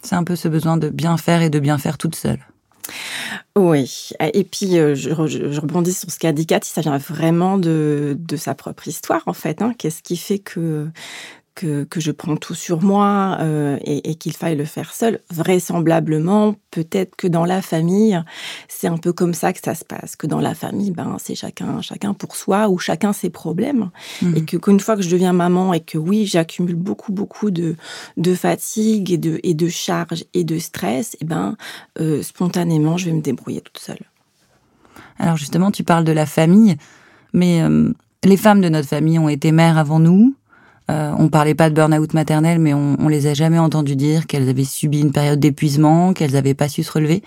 C'est 0.01 0.15
un 0.15 0.23
peu 0.23 0.35
ce 0.35 0.47
besoin 0.47 0.77
de 0.77 0.89
bien 0.89 1.17
faire 1.17 1.41
et 1.41 1.49
de 1.49 1.59
bien 1.59 1.77
faire 1.77 1.97
toute 1.97 2.15
seule. 2.15 2.39
Oui, 3.55 4.11
et 4.21 4.43
puis 4.43 4.77
euh, 4.77 4.95
je, 4.95 5.09
rebondis 5.59 5.93
sur 5.93 6.09
ce 6.09 6.17
qu'a 6.17 6.31
dit 6.31 6.45
Cathy, 6.45 6.69
ça 6.69 6.81
vient 6.81 6.97
vraiment 6.97 7.57
de, 7.57 8.17
sa 8.37 8.55
propre 8.55 8.87
histoire 8.87 9.23
en 9.25 9.33
fait. 9.33 9.61
Hein. 9.61 9.73
Qu'est-ce 9.77 10.01
qui 10.01 10.17
fait 10.17 10.39
que 10.39 10.87
que, 11.59 11.99
je 11.99 12.11
prends 12.11 12.37
tout 12.37 12.55
sur 12.55 12.81
moi 12.81 13.37
euh, 13.41 13.77
et, 13.83 14.15
qu'il 14.15 14.33
faille 14.33 14.55
le 14.55 14.65
faire 14.65 14.93
seul. 14.93 15.19
Vraisemblablement, 15.29 16.55
peut-être 16.71 17.15
que 17.15 17.27
dans 17.27 17.45
la 17.45 17.61
famille, 17.61 18.21
c'est 18.67 18.87
un 18.87 18.97
peu 18.97 19.11
comme 19.11 19.33
ça 19.33 19.51
que 19.51 19.59
ça 19.63 19.75
se 19.75 19.83
passe. 19.83 20.15
Que 20.15 20.27
dans 20.27 20.39
la 20.39 20.55
famille, 20.55 20.91
ben 20.91 21.17
c'est 21.19 21.35
chacun, 21.35 21.81
chacun 21.81 22.13
pour 22.13 22.35
soi 22.35 22.69
ou 22.69 22.77
chacun 22.77 23.13
ses 23.13 23.29
problèmes. 23.29 23.89
Mhm. 24.21 24.37
Et 24.37 24.45
que 24.45 24.57
qu'une 24.57 24.79
fois 24.79 24.95
que 24.95 25.01
je 25.01 25.09
deviens 25.09 25.33
maman 25.33 25.73
et 25.73 25.81
que 25.81 25.97
oui, 25.97 26.25
j'accumule 26.25 26.75
beaucoup, 26.75 27.11
beaucoup 27.11 27.51
de, 27.51 27.75
de 28.17 28.35
fatigue 28.35 29.11
et 29.11 29.17
de, 29.17 29.39
et 29.43 29.53
de 29.53 29.67
charge 29.67 30.25
et 30.33 30.43
de 30.43 30.59
stress, 30.59 31.17
et 31.19 31.25
ben 31.25 31.57
euh, 31.99 32.21
spontanément, 32.23 32.97
je 32.97 33.05
vais 33.05 33.13
me 33.13 33.21
débrouiller 33.21 33.61
toute 33.61 33.79
seule. 33.79 33.99
Alors 35.17 35.35
justement, 35.35 35.71
tu 35.71 35.83
parles 35.83 36.05
de 36.05 36.13
la 36.13 36.25
famille, 36.25 36.77
mais 37.33 37.61
euh, 37.61 37.91
les 38.23 38.37
femmes 38.37 38.61
de 38.61 38.69
notre 38.69 38.87
famille 38.87 39.19
ont 39.19 39.29
été 39.29 39.51
mères 39.51 39.77
avant 39.77 39.99
nous. 39.99 40.35
Euh, 40.89 41.13
on 41.17 41.29
parlait 41.29 41.55
pas 41.55 41.69
de 41.69 41.75
burn-out 41.75 42.13
maternel, 42.13 42.59
mais 42.59 42.73
on, 42.73 42.97
on 42.99 43.07
les 43.07 43.27
a 43.27 43.33
jamais 43.33 43.59
entendues 43.59 43.95
dire 43.95 44.25
qu'elles 44.25 44.49
avaient 44.49 44.63
subi 44.63 45.01
une 45.01 45.11
période 45.11 45.39
d'épuisement, 45.39 46.13
qu'elles 46.13 46.33
n'avaient 46.33 46.55
pas 46.55 46.67
su 46.67 46.83
se 46.83 46.91
relever. 46.91 47.21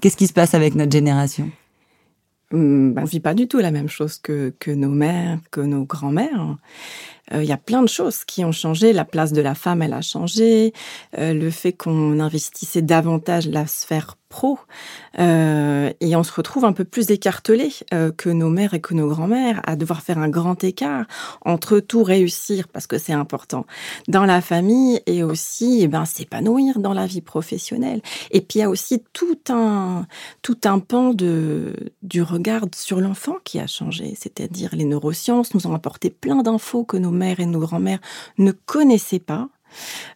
Qu'est-ce 0.00 0.16
qui 0.16 0.26
se 0.26 0.32
passe 0.32 0.54
avec 0.54 0.74
notre 0.74 0.92
génération? 0.92 1.48
Hum, 2.52 2.92
bah, 2.92 3.02
On 3.02 3.06
vit 3.06 3.20
pas 3.20 3.34
du 3.34 3.46
tout 3.46 3.58
la 3.58 3.70
même 3.70 3.88
chose 3.88 4.18
que, 4.18 4.52
que 4.58 4.70
nos 4.70 4.90
mères, 4.90 5.38
que 5.50 5.60
nos 5.60 5.84
grands-mères. 5.84 6.56
Euh, 7.32 7.42
il 7.42 7.48
y 7.48 7.52
a 7.52 7.56
plein 7.56 7.82
de 7.82 7.88
choses 7.88 8.24
qui 8.24 8.44
ont 8.44 8.52
changé. 8.52 8.92
La 8.92 9.04
place 9.04 9.32
de 9.32 9.40
la 9.40 9.54
femme, 9.54 9.82
elle 9.82 9.94
a 9.94 10.02
changé. 10.02 10.72
Euh, 11.18 11.32
le 11.32 11.50
fait 11.50 11.72
qu'on 11.72 12.20
investissait 12.20 12.82
davantage 12.82 13.48
la 13.48 13.66
sphère 13.66 14.16
pro. 14.28 14.58
Euh, 15.20 15.92
et 16.00 16.16
on 16.16 16.24
se 16.24 16.32
retrouve 16.32 16.64
un 16.64 16.72
peu 16.72 16.84
plus 16.84 17.10
écartelé 17.10 17.70
que 18.16 18.30
nos 18.30 18.50
mères 18.50 18.74
et 18.74 18.80
que 18.80 18.92
nos 18.92 19.06
grands-mères 19.06 19.60
à 19.64 19.76
devoir 19.76 20.02
faire 20.02 20.18
un 20.18 20.28
grand 20.28 20.64
écart 20.64 21.06
entre 21.44 21.78
tout 21.78 22.02
réussir, 22.02 22.66
parce 22.66 22.88
que 22.88 22.98
c'est 22.98 23.12
important, 23.12 23.64
dans 24.08 24.24
la 24.24 24.40
famille 24.40 25.00
et 25.06 25.22
aussi 25.22 25.78
eh 25.82 25.86
ben, 25.86 26.04
s'épanouir 26.04 26.80
dans 26.80 26.94
la 26.94 27.06
vie 27.06 27.20
professionnelle. 27.20 28.02
Et 28.32 28.40
puis 28.40 28.58
il 28.58 28.62
y 28.62 28.64
a 28.64 28.70
aussi 28.70 29.04
tout 29.12 29.38
un, 29.50 30.06
tout 30.42 30.58
un 30.64 30.80
pan 30.80 31.14
de, 31.14 31.74
du 32.02 32.20
regard 32.20 32.62
sur 32.74 33.00
l'enfant 33.00 33.36
qui 33.44 33.60
a 33.60 33.68
changé. 33.68 34.14
C'est-à-dire 34.18 34.70
les 34.74 34.84
neurosciences 34.84 35.54
nous 35.54 35.68
ont 35.68 35.74
apporté 35.74 36.10
plein 36.10 36.42
d'infos 36.42 36.82
que 36.82 36.96
nos 36.96 37.12
mères 37.14 37.40
et 37.40 37.46
nos 37.46 37.60
grands-mères 37.60 38.00
ne 38.38 38.52
connaissaient 38.52 39.18
pas. 39.18 39.48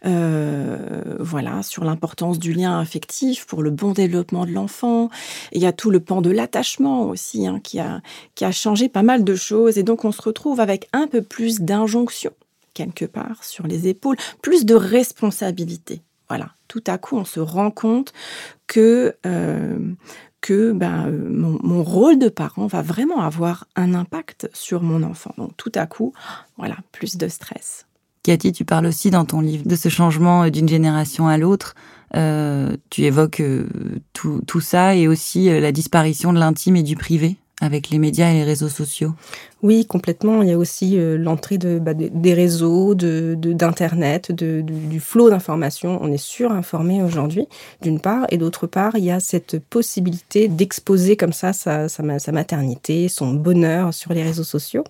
euh, 0.07 1.17
voilà, 1.19 1.63
sur 1.63 1.85
l'importance 1.85 2.39
du 2.39 2.53
lien 2.53 2.79
affectif 2.79 3.47
pour 3.47 3.63
le 3.63 3.71
bon 3.71 3.93
développement 3.93 4.47
de 4.47 4.53
l'enfant. 4.53 5.09
Il 5.53 5.61
y 5.63 5.67
a 5.67 5.73
tout 5.73 5.91
le 5.91 6.01
pan 6.01 6.21
de 6.23 6.31
l'attachement 6.31 7.05
aussi 7.05 7.47
hein, 7.47 7.61
qui, 7.63 7.81
a, 7.81 8.01
qui 8.35 8.45
a 8.45 8.53
changé 8.53 8.89
pas 8.89 9.03
mal 9.03 9.25
de 9.25 9.35
choses. 9.35 9.79
Et 9.79 9.83
donc, 9.83 10.05
on 10.05 10.13
se 10.13 10.23
retrouve 10.23 10.61
avec 10.61 10.89
un 10.93 11.07
peu 11.07 11.23
plus 11.23 11.61
d'injonction, 11.61 12.33
quelque 12.75 13.05
part, 13.05 13.45
sur 13.45 13.67
les 13.67 13.89
épaules, 13.89 14.17
plus 14.43 14.65
de 14.65 14.75
responsabilité. 14.75 16.03
Voilà, 16.29 16.51
tout 16.69 16.85
à 16.87 16.99
coup, 16.99 17.17
on 17.17 17.25
se 17.25 17.41
rend 17.41 17.71
compte 17.71 18.13
que, 18.67 19.17
euh, 19.25 19.79
que 20.41 20.73
ben, 20.73 21.09
euh, 21.09 21.29
mon, 21.31 21.83
rôle 21.83 22.19
de 22.19 22.29
parent 22.29 22.67
va 22.67 22.83
vraiment 22.83 23.21
avoir 23.21 23.67
un 23.77 23.95
impact 23.95 24.49
sur 24.53 24.83
mon 24.83 25.03
enfant. 25.03 25.35
Donc 25.39 25.57
tout 25.57 25.73
à 25.75 25.87
coup, 25.87 26.13
voilà, 26.57 26.77
plus 26.93 27.17
de 27.17 27.29
stress. 27.29 27.87
Cathy, 28.23 28.53
tu 28.53 28.65
parles 28.65 28.87
aussi 28.87 29.11
dans 29.11 29.25
ton 29.25 29.41
livre 29.41 29.67
de 29.67 29.77
ce 29.77 29.89
changement 29.89 30.45
euh, 30.45 30.51
d'une 30.51 30.69
génération 30.69 31.29
à 31.29 31.39
l'autre. 31.39 31.75
tu 32.13 33.03
évoques 33.03 33.43
tout, 34.13 34.41
tout, 34.47 34.61
ça 34.61 34.95
et 34.95 35.09
aussi 35.09 35.49
la 35.61 35.73
disparition 35.73 36.33
de 36.33 36.39
l'intime 36.39 36.77
et 36.77 36.83
du 36.83 36.97
privé 36.97 37.37
avec 37.61 37.91
les 37.91 37.99
médias 37.99 38.31
et 38.31 38.35
les 38.35 38.45
réseaux 38.45 38.69
sociaux 38.69 39.15
Oui, 39.63 39.87
complètement. 39.87 40.43
Il 40.43 40.49
y 40.49 40.53
a 40.53 40.59
aussi 40.59 40.99
euh, 40.99 41.17
l'entrée 41.17 41.59
de, 41.59 41.79
bah, 41.79 41.95
des 41.95 42.35
réseaux, 42.35 42.95
d'Internet, 42.95 44.33
de, 44.33 44.61
du 44.63 45.01
flot 45.01 45.31
d'informations. 45.31 45.99
On 46.01 46.13
est 46.13 46.23
surinformé 46.23 47.03
aujourd'hui, 47.03 47.49
d'une 47.83 48.01
part, 48.01 48.27
et 48.31 48.39
d'autre 48.39 48.67
part, 48.67 48.97
il 48.97 49.05
y 49.05 49.11
a 49.11 49.21
cette 49.21 49.59
possibilité 49.59 50.49
d'exposer 50.49 51.17
comme 51.17 51.33
ça 51.33 51.53
sa, 51.53 51.89
sa 51.89 52.33
maternité, 52.33 53.09
son 53.09 53.33
bonheur 53.33 53.93
sur 53.93 54.13
les 54.13 54.23
réseaux 54.23 54.45
sociaux. 54.45 54.85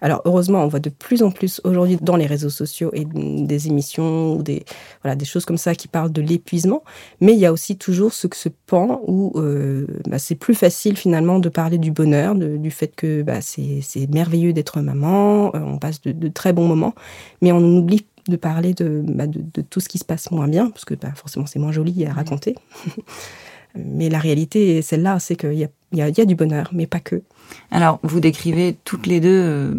Alors 0.00 0.22
heureusement, 0.24 0.62
on 0.62 0.68
voit 0.68 0.80
de 0.80 0.90
plus 0.90 1.22
en 1.22 1.30
plus 1.30 1.60
aujourd'hui 1.64 1.98
dans 2.00 2.16
les 2.16 2.26
réseaux 2.26 2.50
sociaux 2.50 2.90
et 2.92 3.04
des 3.04 3.68
émissions 3.68 4.34
ou 4.34 4.42
des 4.42 4.64
voilà 5.02 5.16
des 5.16 5.24
choses 5.24 5.44
comme 5.44 5.58
ça 5.58 5.74
qui 5.74 5.88
parlent 5.88 6.12
de 6.12 6.22
l'épuisement, 6.22 6.82
mais 7.20 7.32
il 7.32 7.38
y 7.38 7.46
a 7.46 7.52
aussi 7.52 7.76
toujours 7.76 8.12
ce, 8.12 8.28
ce 8.32 8.48
pan 8.66 9.00
où 9.06 9.32
euh, 9.36 9.86
bah, 10.08 10.18
c'est 10.18 10.34
plus 10.34 10.54
facile 10.54 10.96
finalement 10.96 11.38
de 11.38 11.48
parler 11.48 11.78
du 11.78 11.90
bonheur, 11.90 12.34
du 12.34 12.70
fait 12.70 12.94
que 12.94 13.22
bah, 13.22 13.40
c'est 13.40 14.12
merveilleux 14.12 14.52
d'être 14.52 14.80
maman, 14.80 15.54
euh, 15.54 15.60
on 15.60 15.78
passe 15.78 16.00
de, 16.02 16.28
très 16.28 16.52
bons 16.52 16.66
moments, 16.66 16.94
mais 17.40 17.52
on 17.52 17.60
oublie 17.60 18.06
de 18.28 18.36
parler 18.36 18.74
de, 18.74 19.02
bah, 19.06 19.26
de, 19.26 19.60
tout 19.62 19.80
ce 19.80 19.88
qui 19.88 19.98
se 19.98 20.04
passe 20.04 20.30
moins 20.30 20.48
bien, 20.48 20.70
parce 20.70 20.84
que 20.84 20.94
forcément 21.14 21.46
c'est 21.46 21.58
moins 21.58 21.72
joli 21.72 22.04
à 22.06 22.12
raconter. 22.12 22.56
mais 23.74 24.08
la 24.08 24.18
réalité, 24.18 24.82
celle-là, 24.82 25.18
c'est 25.20 25.36
qu'il 25.36 25.54
y 25.54 25.64
a, 25.64 26.08
y 26.08 26.20
a 26.20 26.24
du 26.24 26.34
bonheur, 26.34 26.70
mais 26.72 26.86
pas 26.86 27.00
que. 27.00 27.22
Alors, 27.70 27.98
vous 28.02 28.20
décrivez 28.20 28.76
toutes 28.84 29.06
les 29.06 29.20
deux 29.20 29.28
euh, 29.28 29.74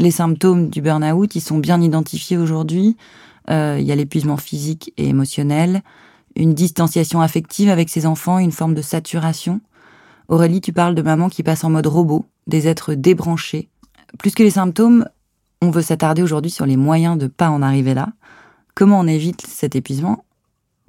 les 0.00 0.10
symptômes 0.10 0.70
du 0.70 0.80
burn-out. 0.80 1.34
Ils 1.34 1.40
sont 1.40 1.58
bien 1.58 1.80
identifiés 1.80 2.36
aujourd'hui. 2.36 2.96
Euh, 3.50 3.76
il 3.78 3.86
y 3.86 3.92
a 3.92 3.96
l'épuisement 3.96 4.36
physique 4.36 4.92
et 4.96 5.08
émotionnel, 5.08 5.82
une 6.36 6.54
distanciation 6.54 7.20
affective 7.20 7.68
avec 7.68 7.88
ses 7.88 8.06
enfants, 8.06 8.38
une 8.38 8.52
forme 8.52 8.74
de 8.74 8.82
saturation. 8.82 9.60
Aurélie, 10.28 10.60
tu 10.60 10.72
parles 10.72 10.94
de 10.94 11.02
maman 11.02 11.28
qui 11.28 11.42
passe 11.42 11.64
en 11.64 11.70
mode 11.70 11.86
robot, 11.86 12.26
des 12.46 12.68
êtres 12.68 12.94
débranchés. 12.94 13.68
Plus 14.18 14.32
que 14.32 14.42
les 14.42 14.50
symptômes, 14.50 15.06
on 15.60 15.70
veut 15.70 15.82
s'attarder 15.82 16.22
aujourd'hui 16.22 16.50
sur 16.50 16.66
les 16.66 16.76
moyens 16.76 17.18
de 17.18 17.24
ne 17.24 17.28
pas 17.28 17.50
en 17.50 17.62
arriver 17.62 17.94
là. 17.94 18.10
Comment 18.74 19.00
on 19.00 19.06
évite 19.06 19.46
cet 19.46 19.74
épuisement? 19.74 20.24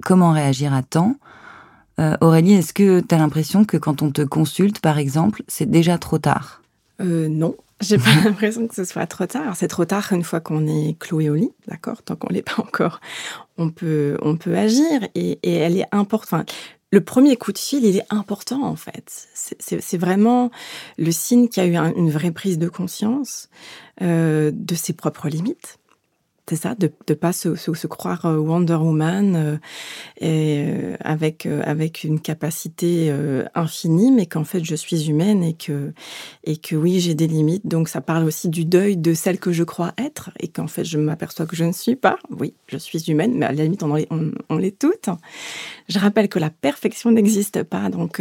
Comment 0.04 0.32
réagir 0.32 0.72
à 0.72 0.82
temps? 0.82 1.16
Euh, 2.00 2.16
Aurélie, 2.20 2.54
est-ce 2.54 2.72
que 2.72 3.00
tu 3.00 3.14
as 3.14 3.18
l'impression 3.18 3.64
que 3.64 3.76
quand 3.76 4.02
on 4.02 4.10
te 4.10 4.22
consulte, 4.22 4.80
par 4.80 4.98
exemple, 4.98 5.42
c'est 5.48 5.70
déjà 5.70 5.98
trop 5.98 6.18
tard? 6.18 6.62
Euh, 7.00 7.28
Non, 7.28 7.56
j'ai 7.80 7.98
pas 7.98 8.14
l'impression 8.24 8.66
que 8.66 8.74
ce 8.74 8.84
soit 8.84 9.06
trop 9.06 9.26
tard. 9.26 9.56
C'est 9.56 9.68
trop 9.68 9.84
tard 9.84 10.12
une 10.12 10.24
fois 10.24 10.40
qu'on 10.40 10.66
est 10.66 10.98
cloué 10.98 11.28
au 11.28 11.34
lit, 11.34 11.52
d'accord? 11.68 12.02
Tant 12.02 12.16
qu'on 12.16 12.32
l'est 12.32 12.42
pas 12.42 12.62
encore, 12.62 13.00
on 13.58 13.70
peut, 13.70 14.16
on 14.22 14.36
peut 14.36 14.56
agir 14.56 15.06
et, 15.14 15.38
elle 15.42 15.76
est 15.76 15.88
importante. 15.92 16.52
le 16.90 17.00
premier 17.02 17.36
coup 17.36 17.52
de 17.52 17.58
fil, 17.58 17.84
il 17.84 17.96
est 17.96 18.06
important 18.10 18.64
en 18.64 18.76
fait. 18.76 19.28
C'est 19.34 19.98
vraiment 19.98 20.50
le 20.98 21.12
signe 21.12 21.48
qu'il 21.48 21.64
y 21.64 21.76
a 21.76 21.90
eu 21.90 21.94
une 21.96 22.10
vraie 22.10 22.32
prise 22.32 22.58
de 22.58 22.68
conscience 22.68 23.48
euh, 24.00 24.50
de 24.54 24.74
ses 24.74 24.92
propres 24.92 25.28
limites 25.28 25.78
c'est 26.48 26.56
ça, 26.56 26.74
de 26.74 26.90
ne 27.08 27.14
pas 27.14 27.32
se, 27.32 27.54
se, 27.54 27.86
croire 27.86 28.26
euh, 28.26 28.36
Wonder 28.36 28.74
Woman 28.74 29.36
euh, 29.36 29.56
euh, 30.22 30.96
avec, 31.00 31.46
avec 31.46 32.02
une 32.02 32.20
capacité 32.20 33.14
infinie, 33.54 34.10
mais 34.10 34.26
qu'en 34.26 34.44
fait 34.44 34.64
je 34.64 34.74
suis 34.74 35.08
humaine 35.08 35.44
et 35.44 35.54
que, 35.54 35.92
et 36.44 36.56
que 36.56 36.74
oui, 36.74 36.98
j'ai 36.98 37.14
des 37.14 37.28
limites. 37.28 37.66
Donc 37.66 37.88
ça 37.88 38.00
parle 38.00 38.24
aussi 38.24 38.48
du 38.48 38.64
deuil 38.64 38.96
de 38.96 39.14
celle 39.14 39.38
que 39.38 39.52
je 39.52 39.62
crois 39.62 39.92
être 39.98 40.30
et 40.40 40.48
qu'en 40.48 40.66
fait 40.66 40.84
je 40.84 40.98
m'aperçois 40.98 41.46
que 41.46 41.54
je 41.54 41.64
ne 41.64 41.72
suis 41.72 41.96
pas. 41.96 42.18
Oui, 42.30 42.54
je 42.66 42.76
suis 42.76 43.10
humaine, 43.10 43.34
mais 43.36 43.46
à 43.46 43.52
la 43.52 43.62
limite 43.62 43.82
on, 43.84 43.94
on, 44.10 44.32
on 44.48 44.56
l'est 44.56 44.78
toutes. 44.78 45.10
Je 45.88 45.98
rappelle 45.98 46.28
que 46.28 46.40
la 46.40 46.50
perfection 46.50 47.12
n'existe 47.12 47.62
pas. 47.62 47.88
Donc, 47.88 48.20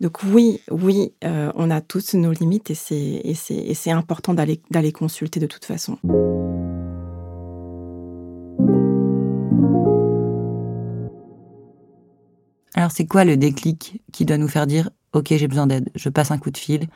donc 0.00 0.18
oui, 0.24 0.60
oui, 0.70 1.12
on 1.22 1.70
a 1.70 1.80
tous 1.80 2.14
nos 2.14 2.32
limites 2.32 2.70
et 2.70 3.34
c'est 3.34 3.90
important 3.90 4.34
d'aller 4.34 4.92
consulter 4.92 5.38
de 5.38 5.46
toute 5.46 5.64
façon. 5.64 5.98
Alors 12.82 12.90
c'est 12.90 13.06
quoi 13.06 13.22
le 13.24 13.36
déclic 13.36 14.02
qui 14.12 14.24
doit 14.24 14.38
nous 14.38 14.48
faire 14.48 14.66
dire 14.66 14.90
ok 15.12 15.26
j'ai 15.28 15.46
besoin 15.46 15.68
d'aide, 15.68 15.88
je 15.94 16.08
passe 16.08 16.32
un 16.32 16.38
coup 16.38 16.50
de 16.50 16.56
fil 16.58 16.88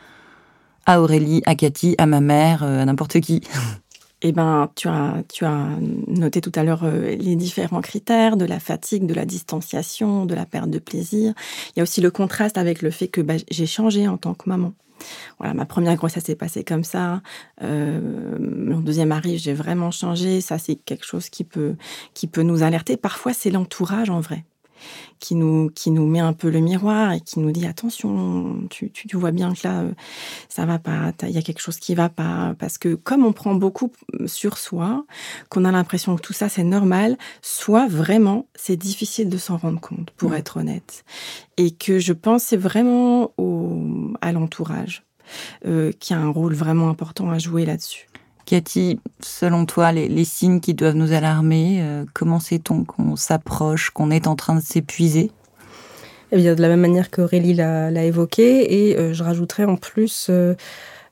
à 0.85 1.00
Aurélie, 1.00 1.45
à 1.47 1.55
Cathy, 1.55 1.95
à 1.97 2.07
ma 2.07 2.21
mère, 2.21 2.64
euh, 2.64 2.83
à 2.83 2.85
n'importe 2.85 3.21
qui 3.21 3.43
Eh 4.23 4.33
ben, 4.33 4.69
tu 4.75 4.88
as, 4.88 5.23
tu 5.33 5.45
as 5.45 5.69
noté 6.09 6.40
tout 6.40 6.50
à 6.57 6.64
l'heure 6.64 6.83
euh, 6.83 7.14
les 7.14 7.37
différents 7.37 7.83
critères 7.83 8.37
de 8.37 8.45
la 8.45 8.59
fatigue, 8.59 9.07
de 9.07 9.14
la 9.14 9.25
distanciation, 9.25 10.26
de 10.26 10.35
la 10.35 10.45
perte 10.45 10.71
de 10.71 10.81
plaisir. 10.81 11.35
Il 11.69 11.78
y 11.78 11.81
a 11.81 11.83
aussi 11.85 12.00
le 12.00 12.11
contraste 12.11 12.59
avec 12.59 12.83
le 12.83 12.90
fait 12.90 13.07
que 13.07 13.21
bah, 13.21 13.35
j'ai 13.49 13.66
changé 13.66 14.09
en 14.09 14.16
tant 14.16 14.35
que 14.35 14.49
maman. 14.49 14.73
Voilà, 15.38 15.55
ma 15.55 15.66
première 15.66 15.95
grossesse 15.95 16.25
s'est 16.25 16.35
passée 16.35 16.64
comme 16.64 16.83
ça. 16.83 17.23
Euh, 17.62 18.37
mon 18.40 18.81
deuxième 18.81 19.12
arrive, 19.12 19.38
j'ai 19.38 19.55
vraiment 19.55 19.93
changé. 19.93 20.40
Ça, 20.40 20.59
c'est 20.59 20.75
quelque 20.75 21.07
chose 21.07 21.28
qui 21.28 21.45
peut, 21.45 21.76
qui 22.12 22.26
peut 22.26 22.43
nous 22.43 22.64
alerter. 22.64 22.97
Parfois, 22.97 23.33
c'est 23.33 23.50
l'entourage 23.50 24.11
en 24.11 24.19
vrai 24.19 24.45
qui 25.18 25.35
nous, 25.35 25.71
qui 25.71 25.90
nous 25.90 26.06
met 26.06 26.21
un 26.21 26.33
peu 26.33 26.50
le 26.50 26.61
miroir 26.61 27.12
et 27.12 27.21
qui 27.21 27.40
nous 27.40 27.50
dit 27.50 27.66
attention, 27.66 28.66
tu, 28.71 28.90
tu, 28.90 29.16
vois 29.16 29.30
bien 29.30 29.54
que 29.54 29.66
là, 29.66 29.80
euh, 29.80 29.92
ça 30.49 30.66
va 30.66 30.78
pas, 30.78 31.12
il 31.23 31.30
y 31.30 31.38
a 31.38 31.42
quelque 31.42 31.61
chose 31.61 31.78
qui 31.78 31.95
va 31.95 32.09
pas. 32.09 32.54
Parce 32.59 32.78
que 32.78 32.95
comme 32.95 33.25
on 33.25 33.33
prend 33.33 33.54
beaucoup 33.54 33.92
sur 34.26 34.59
soi, 34.59 35.04
qu'on 35.49 35.64
a 35.64 35.73
l'impression 35.73 36.16
que 36.16 36.23
tout 36.23 36.33
ça 36.33 36.49
c'est 36.49 36.64
normal, 36.64 37.16
soit 37.42 37.88
vraiment 37.88 38.47
c'est 38.54 38.76
difficile 38.76 39.28
de 39.28 39.38
s'en 39.38 39.56
rendre 39.56 39.80
compte, 39.80 40.11
pour 40.16 40.35
être 40.35 40.59
honnête. 40.59 41.04
Et 41.56 41.71
que 41.71 41.99
je 41.99 42.12
pense 42.12 42.45
c'est 42.45 42.56
vraiment 42.56 43.33
au, 43.38 44.12
à 44.21 44.33
l'entourage 44.33 45.06
euh, 45.66 45.92
qui 45.99 46.14
a 46.14 46.18
un 46.18 46.28
rôle 46.28 46.54
vraiment 46.54 46.88
important 46.88 47.30
à 47.30 47.38
jouer 47.38 47.64
là-dessus. 47.64 48.06
Cathy, 48.46 49.00
selon 49.20 49.66
toi, 49.66 49.90
les, 49.90 50.24
signes 50.24 50.60
qui 50.60 50.72
doivent 50.72 50.94
nous 50.94 51.12
alarmer, 51.12 51.80
euh, 51.82 52.04
comment 52.14 52.38
sait-on 52.38 52.84
qu'on 52.84 53.16
s'approche, 53.16 53.90
qu'on 53.90 54.12
est 54.12 54.28
en 54.28 54.36
train 54.36 54.54
de 54.54 54.60
s'épuiser? 54.60 55.32
Eh 56.30 56.36
bien, 56.36 56.54
de 56.54 56.62
la 56.62 56.68
même 56.68 56.80
manière 56.80 57.10
qu'Aurélie 57.10 57.54
l'a 57.54 58.04
évoqué, 58.04 58.90
et 58.90 58.96
euh, 58.96 59.12
je 59.12 59.24
rajouterais 59.24 59.64
en 59.64 59.76
plus 59.76 60.28
euh, 60.30 60.54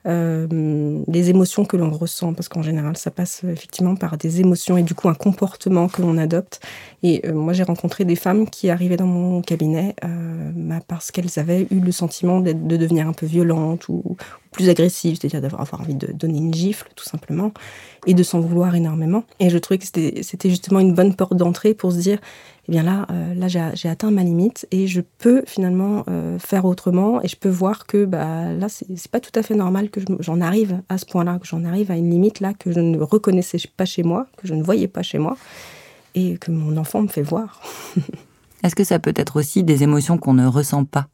les 0.06 1.30
émotions 1.30 1.64
que 1.64 1.76
l'on 1.76 1.90
ressent, 1.90 2.34
parce 2.34 2.48
qu'en 2.48 2.62
général, 2.62 2.96
ça 2.96 3.10
passe 3.10 3.42
effectivement 3.42 3.96
par 3.96 4.16
des 4.16 4.40
émotions 4.40 4.76
et 4.76 4.84
du 4.84 4.94
coup 4.94 5.08
un 5.08 5.14
comportement 5.14 5.88
que 5.88 6.02
l'on 6.02 6.16
adopte. 6.18 6.60
Et 7.02 7.28
moi, 7.32 7.52
j'ai 7.52 7.64
rencontré 7.64 8.04
des 8.04 8.16
femmes 8.16 8.48
qui 8.48 8.70
arrivaient 8.70 8.96
dans 8.96 9.06
mon 9.06 9.42
cabinet 9.42 9.96
bah, 10.02 10.80
parce 10.86 11.10
qu'elles 11.10 11.38
avaient 11.38 11.66
eu 11.70 11.80
le 11.80 11.90
sentiment 11.90 12.40
de 12.40 12.52
devenir 12.52 13.08
un 13.08 13.12
peu 13.12 13.26
violentes 13.26 13.88
ou, 13.88 14.16
plus 14.54 14.68
agressive, 14.68 15.18
c'est-à-dire 15.20 15.42
d'avoir 15.42 15.68
envie 15.80 15.96
de 15.96 16.12
donner 16.12 16.38
une 16.38 16.54
gifle, 16.54 16.88
tout 16.94 17.04
simplement, 17.04 17.52
et 18.06 18.14
de 18.14 18.22
s'en 18.22 18.40
vouloir 18.40 18.74
énormément. 18.76 19.24
Et 19.40 19.50
je 19.50 19.58
trouvais 19.58 19.78
que 19.78 19.84
c'était 19.84 20.48
justement 20.48 20.78
une 20.78 20.94
bonne 20.94 21.14
porte 21.16 21.36
d'entrée 21.36 21.74
pour 21.74 21.90
se 21.90 21.98
dire, 21.98 22.20
eh 22.68 22.72
bien 22.72 22.84
là, 22.84 23.06
euh, 23.10 23.34
là 23.34 23.48
j'ai 23.48 23.88
atteint 23.88 24.12
ma 24.12 24.22
limite 24.22 24.66
et 24.70 24.86
je 24.86 25.00
peux 25.18 25.42
finalement 25.44 26.04
euh, 26.08 26.38
faire 26.38 26.64
autrement 26.64 27.20
et 27.22 27.28
je 27.28 27.36
peux 27.36 27.48
voir 27.48 27.86
que 27.86 28.04
bah, 28.04 28.52
là, 28.52 28.68
c'est 28.68 29.08
pas 29.08 29.20
tout 29.20 29.32
à 29.34 29.42
fait 29.42 29.56
normal 29.56 29.90
que 29.90 30.00
j'en 30.20 30.40
arrive 30.40 30.80
à 30.88 30.98
ce 30.98 31.04
point-là, 31.04 31.40
que 31.40 31.46
j'en 31.46 31.64
arrive 31.64 31.90
à 31.90 31.96
une 31.96 32.10
limite 32.10 32.38
là 32.38 32.54
que 32.54 32.70
je 32.70 32.80
ne 32.80 32.98
reconnaissais 33.00 33.58
pas 33.76 33.84
chez 33.84 34.04
moi, 34.04 34.28
que 34.36 34.46
je 34.46 34.54
ne 34.54 34.62
voyais 34.62 34.88
pas 34.88 35.02
chez 35.02 35.18
moi 35.18 35.36
et 36.14 36.38
que 36.38 36.52
mon 36.52 36.76
enfant 36.76 37.02
me 37.02 37.08
fait 37.08 37.22
voir. 37.22 37.60
Est-ce 38.62 38.76
que 38.76 38.84
ça 38.84 39.00
peut 39.00 39.12
être 39.16 39.36
aussi 39.36 39.64
des 39.64 39.82
émotions 39.82 40.16
qu'on 40.16 40.34
ne 40.34 40.46
ressent 40.46 40.84
pas? 40.84 41.08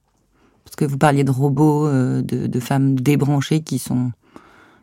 Que 0.81 0.87
vous 0.87 0.97
parliez 0.97 1.25
de 1.25 1.31
robots, 1.31 1.87
euh, 1.87 2.23
de, 2.23 2.61
femmes 2.61 2.99
débranchées 2.99 3.61
qui 3.61 3.79
sont 3.79 4.13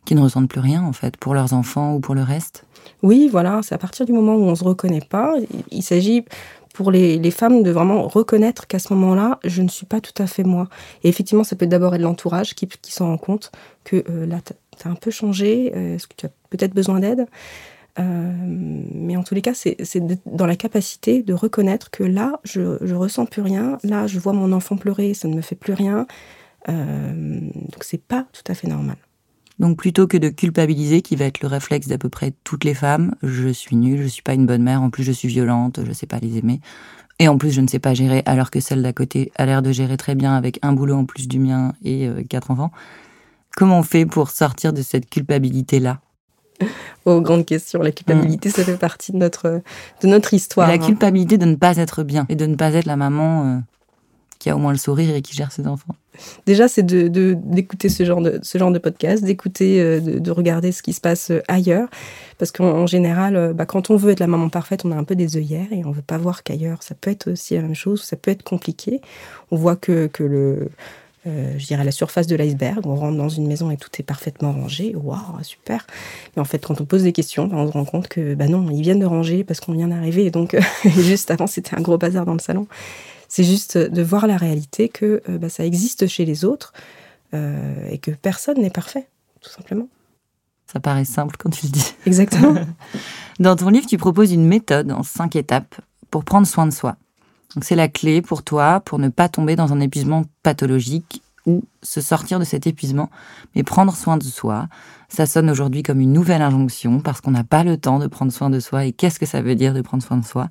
qui 0.06 0.14
ne 0.14 0.22
ressentent 0.22 0.48
plus 0.48 0.62
rien 0.62 0.84
en 0.84 0.94
fait 0.94 1.18
pour 1.18 1.34
leurs 1.34 1.54
enfants 1.54 1.96
ou 1.96 2.00
pour 2.00 2.14
le 2.14 2.22
reste. 2.22 2.66
Oui, 3.02 3.28
voilà, 3.30 3.62
c'est 3.64 3.74
à 3.74 3.80
partir 3.80 4.06
du 4.06 4.14
moment 4.14 4.36
où 4.36 4.44
on 4.44 4.56
se 4.56 4.64
reconnaît 4.64 5.02
pas. 5.02 5.34
Il, 5.72 5.82
s'agit 5.82 6.24
pour 6.74 6.92
les, 6.92 7.32
femmes 7.32 7.64
de 7.64 7.72
vraiment 7.72 8.08
reconnaître 8.08 8.68
qu'à 8.68 8.80
ce 8.80 8.94
moment-là, 8.94 9.40
je 9.44 9.62
ne 9.64 9.68
suis 9.68 9.88
pas 9.88 10.00
tout 10.00 10.14
à 10.22 10.28
fait 10.28 10.44
moi. 10.44 10.70
Et 11.04 11.10
effectivement, 11.10 11.44
ça 11.44 11.56
peut 11.56 11.68
d'abord 11.68 11.96
être 11.96 12.02
l'entourage 12.02 12.54
qui, 12.54 12.68
qui 12.68 12.94
s'en 12.94 13.08
rend 13.08 13.18
compte 13.18 13.52
que 13.84 14.04
euh, 14.08 14.28
là, 14.28 14.38
tu 14.46 14.54
as 14.88 14.92
un 14.92 14.96
peu 14.96 15.12
changé, 15.12 15.74
euh, 15.76 15.96
est-ce 15.96 16.08
que 16.08 16.16
tu 16.16 16.28
as 16.28 16.32
peut-être 16.52 16.74
besoin 16.74 17.00
d'aide? 17.00 17.26
Mais 17.98 19.18
en 19.18 19.24
tous 19.24 19.36
les 19.36 19.42
cas, 19.42 19.54
c'est 19.54 19.78
dans 20.26 20.46
la 20.46 20.56
capacité 20.56 21.24
de 21.24 21.34
reconnaître 21.34 21.90
que 21.92 22.04
là, 22.04 22.40
je, 22.44 22.78
je 22.82 22.96
ressens 22.96 23.26
plus 23.26 23.42
rien. 23.42 23.78
Là, 23.84 24.08
je 24.08 24.20
vois 24.20 24.34
mon 24.34 24.52
enfant 24.52 24.78
pleurer, 24.78 25.14
ça 25.14 25.28
ne 25.28 25.36
me 25.36 25.42
fait 25.42 25.56
plus 25.56 25.74
rien. 25.74 26.06
donc 26.68 27.84
c'est 27.84 28.02
pas 28.02 28.26
tout 28.34 28.44
à 28.52 28.54
fait 28.54 28.68
normal. 28.68 28.98
Donc 29.60 29.78
plutôt 29.78 30.06
que 30.06 30.18
de 30.18 30.30
culpabiliser, 30.30 31.02
qui 31.02 31.16
va 31.16 31.26
être 31.26 31.42
le 31.42 31.48
réflexe 31.48 31.88
d'à 31.88 31.98
peu 31.98 32.10
près 32.10 32.34
toutes 32.44 32.64
les 32.64 32.76
femmes, 32.76 33.16
je 33.24 33.50
suis 33.50 33.76
nulle, 33.76 34.04
je 34.04 34.08
suis 34.08 34.22
pas 34.22 34.34
une 34.34 34.46
bonne 34.46 34.62
mère, 34.62 34.82
en 34.84 34.90
plus 34.90 35.04
je 35.04 35.12
suis 35.12 35.28
violente, 35.28 35.80
je 35.86 35.92
sais 35.94 36.06
pas 36.06 36.20
les 36.20 36.38
aimer. 36.38 36.62
Et 37.20 37.28
en 37.28 37.38
plus, 37.38 37.52
je 37.52 37.62
ne 37.62 37.68
sais 37.68 37.80
pas 37.80 37.96
gérer, 37.96 38.22
alors 38.28 38.52
que 38.52 38.60
celle 38.60 38.84
d'à 38.84 38.94
côté 38.94 39.32
a 39.36 39.46
l'air 39.48 39.64
de 39.64 39.72
gérer 39.72 39.98
très 39.98 40.14
bien 40.14 40.36
avec 40.36 40.60
un 40.62 40.74
boulot 40.74 40.96
en 40.96 41.06
plus 41.06 41.28
du 41.28 41.40
mien 41.40 41.74
et 41.84 42.08
euh, 42.08 42.24
quatre 42.24 42.52
enfants. 42.52 42.72
Comment 43.56 43.80
on 43.80 43.84
fait 43.84 44.06
pour 44.06 44.30
sortir 44.30 44.72
de 44.72 44.84
cette 44.84 45.10
culpabilité-là? 45.10 46.00
Oh, 47.06 47.22
grande 47.22 47.46
question. 47.46 47.82
La 47.82 47.92
culpabilité, 47.92 48.50
ça 48.50 48.64
fait 48.64 48.78
partie 48.78 49.12
de 49.12 49.18
notre, 49.18 49.62
de 50.02 50.08
notre 50.08 50.34
histoire. 50.34 50.68
la 50.68 50.74
hein. 50.74 50.78
culpabilité 50.78 51.38
de 51.38 51.46
ne 51.46 51.56
pas 51.56 51.78
être 51.78 52.04
bien 52.04 52.26
et 52.30 52.36
de 52.36 52.46
ne 52.46 52.56
pas 52.56 52.74
être 52.74 52.86
la 52.86 52.98
maman 52.98 53.46
euh, 53.46 53.60
qui 54.40 54.50
a 54.50 54.56
au 54.56 54.60
moins 54.60 54.74
le 54.74 54.78
sourire 54.78 55.16
et 55.16 55.22
qui 55.22 55.34
gère 55.34 55.52
ses 55.52 55.68
enfants. 55.68 55.96
Déjà, 56.46 56.68
c'est 56.68 56.84
de, 56.84 57.08
d'écouter 57.38 57.90
ce 57.90 58.04
genre 58.04 58.22
de, 58.22 58.40
ce 58.42 58.58
genre 58.58 58.72
de 58.72 58.80
podcast, 58.80 59.24
d'écouter, 59.24 59.80
euh, 59.80 60.00
de, 60.02 60.32
regarder 60.32 60.72
ce 60.72 60.82
qui 60.82 60.94
se 60.94 61.00
passe 61.00 61.32
euh, 61.32 61.42
ailleurs. 61.48 61.88
Parce 62.40 62.52
qu'en 62.52 62.88
général, 62.88 63.54
bah, 63.54 63.66
quand 63.66 63.90
on 63.90 63.96
veut 63.96 64.12
être 64.12 64.20
la 64.20 64.28
maman 64.28 64.50
parfaite, 64.50 64.84
on 64.84 64.92
a 64.92 64.96
un 64.96 65.04
peu 65.04 65.16
des 65.16 65.38
œillères 65.38 65.72
et 65.72 65.86
on 65.86 65.92
veut 65.92 66.02
pas 66.02 66.18
voir 66.18 66.44
qu'ailleurs, 66.44 66.84
ça 66.84 66.94
peut 66.94 67.10
être 67.10 67.32
aussi 67.32 67.56
la 67.56 67.62
même 67.62 67.76
chose, 67.76 68.04
ça 68.04 68.16
peut 68.16 68.32
être 68.32 68.44
compliqué. 68.44 69.02
On 69.50 69.56
voit 69.56 69.76
que, 69.76 70.08
que 70.08 70.24
le, 70.24 70.70
je 71.58 71.66
dirais 71.66 71.84
la 71.84 71.92
surface 71.92 72.28
de 72.28 72.36
l'iceberg. 72.36 72.86
On 72.86 72.96
rentre 72.96 73.18
dans 73.18 73.30
une 73.30 73.48
maison 73.48 73.72
et 73.72 73.78
tout 73.78 73.90
est 74.00 74.04
parfaitement 74.04 74.52
rangé. 74.52 74.96
Waouh, 74.96 75.44
super. 75.44 75.86
Mais 76.36 76.42
en 76.42 76.46
fait, 76.46 76.66
quand 76.66 76.82
on 76.82 76.86
pose 76.86 77.04
des 77.04 77.14
questions, 77.14 77.48
bah, 77.48 77.58
on 77.58 77.68
se 77.68 77.74
rend 77.74 77.86
compte 77.86 78.08
que 78.08 78.36
bah 78.36 78.48
non, 78.48 78.70
ils 78.72 78.82
viennent 78.82 79.00
de 79.00 79.06
ranger 79.06 79.44
parce 79.44 79.60
qu'on 79.60 79.74
vient 79.74 79.88
d'arriver. 79.88 80.26
Et 80.26 80.32
donc, 80.32 80.58
juste 80.86 81.32
avant, 81.32 81.48
c'était 81.48 81.76
un 81.76 81.82
gros 81.82 81.98
bazar 81.98 82.26
dans 82.26 82.34
le 82.34 82.40
salon. 82.40 82.68
C'est 83.28 83.44
juste 83.44 83.78
de 83.78 84.02
voir 84.02 84.28
la 84.28 84.38
réalité 84.38 84.90
que 84.90 85.22
euh, 85.30 85.38
bah, 85.38 85.50
ça 85.50 85.66
existe 85.66 86.08
chez 86.08 86.26
les 86.26 86.46
autres 86.46 86.74
euh, 87.34 87.90
et 87.90 87.98
que 87.98 88.12
personne 88.12 88.60
n'est 88.62 88.70
parfait, 88.70 89.08
tout 89.42 89.50
simplement. 89.50 89.88
Ça 90.72 90.80
paraît 90.80 91.06
simple 91.06 91.36
quand 91.38 91.50
tu 91.50 91.66
le 91.66 91.72
dis. 91.72 91.94
Exactement. 92.06 92.56
Dans 93.40 93.56
ton 93.56 93.70
livre, 93.70 93.86
tu 93.86 93.98
proposes 93.98 94.32
une 94.32 94.46
méthode 94.46 94.92
en 94.92 95.04
cinq 95.04 95.36
étapes 95.36 95.76
pour 96.12 96.24
prendre 96.24 96.48
soin 96.48 96.66
de 96.66 96.72
soi. 96.72 96.98
Donc 97.58 97.64
c'est 97.64 97.76
la 97.76 97.88
clé 97.88 98.22
pour 98.22 98.44
toi 98.44 98.82
pour 98.82 99.00
ne 99.00 99.10
pas 99.10 99.30
tomber 99.30 99.56
dans 99.56 99.74
un 99.74 99.80
épuisement 99.80 100.26
pathologique 100.44 101.24
ou 101.48 101.64
se 101.82 102.02
sortir 102.02 102.38
de 102.38 102.44
cet 102.44 102.68
épuisement, 102.68 103.10
mais 103.56 103.64
prendre 103.64 103.96
soin 103.96 104.18
de 104.18 104.24
soi. 104.24 104.68
Ça 105.10 105.26
sonne 105.26 105.50
aujourd'hui 105.50 105.82
comme 105.82 106.00
une 106.00 106.14
nouvelle 106.14 106.44
injonction 106.44 107.00
parce 107.00 107.20
qu'on 107.20 107.32
n'a 107.32 107.44
pas 107.44 107.64
le 107.64 107.78
temps 107.78 107.98
de 107.98 108.06
prendre 108.06 108.32
soin 108.32 108.52
de 108.52 108.60
soi. 108.60 108.86
Et 108.86 108.92
qu'est-ce 108.92 109.20
que 109.20 109.26
ça 109.26 109.42
veut 109.42 109.56
dire 109.56 109.74
de 109.74 109.82
prendre 109.82 110.04
soin 110.04 110.18
de 110.18 110.24
soi? 110.24 110.50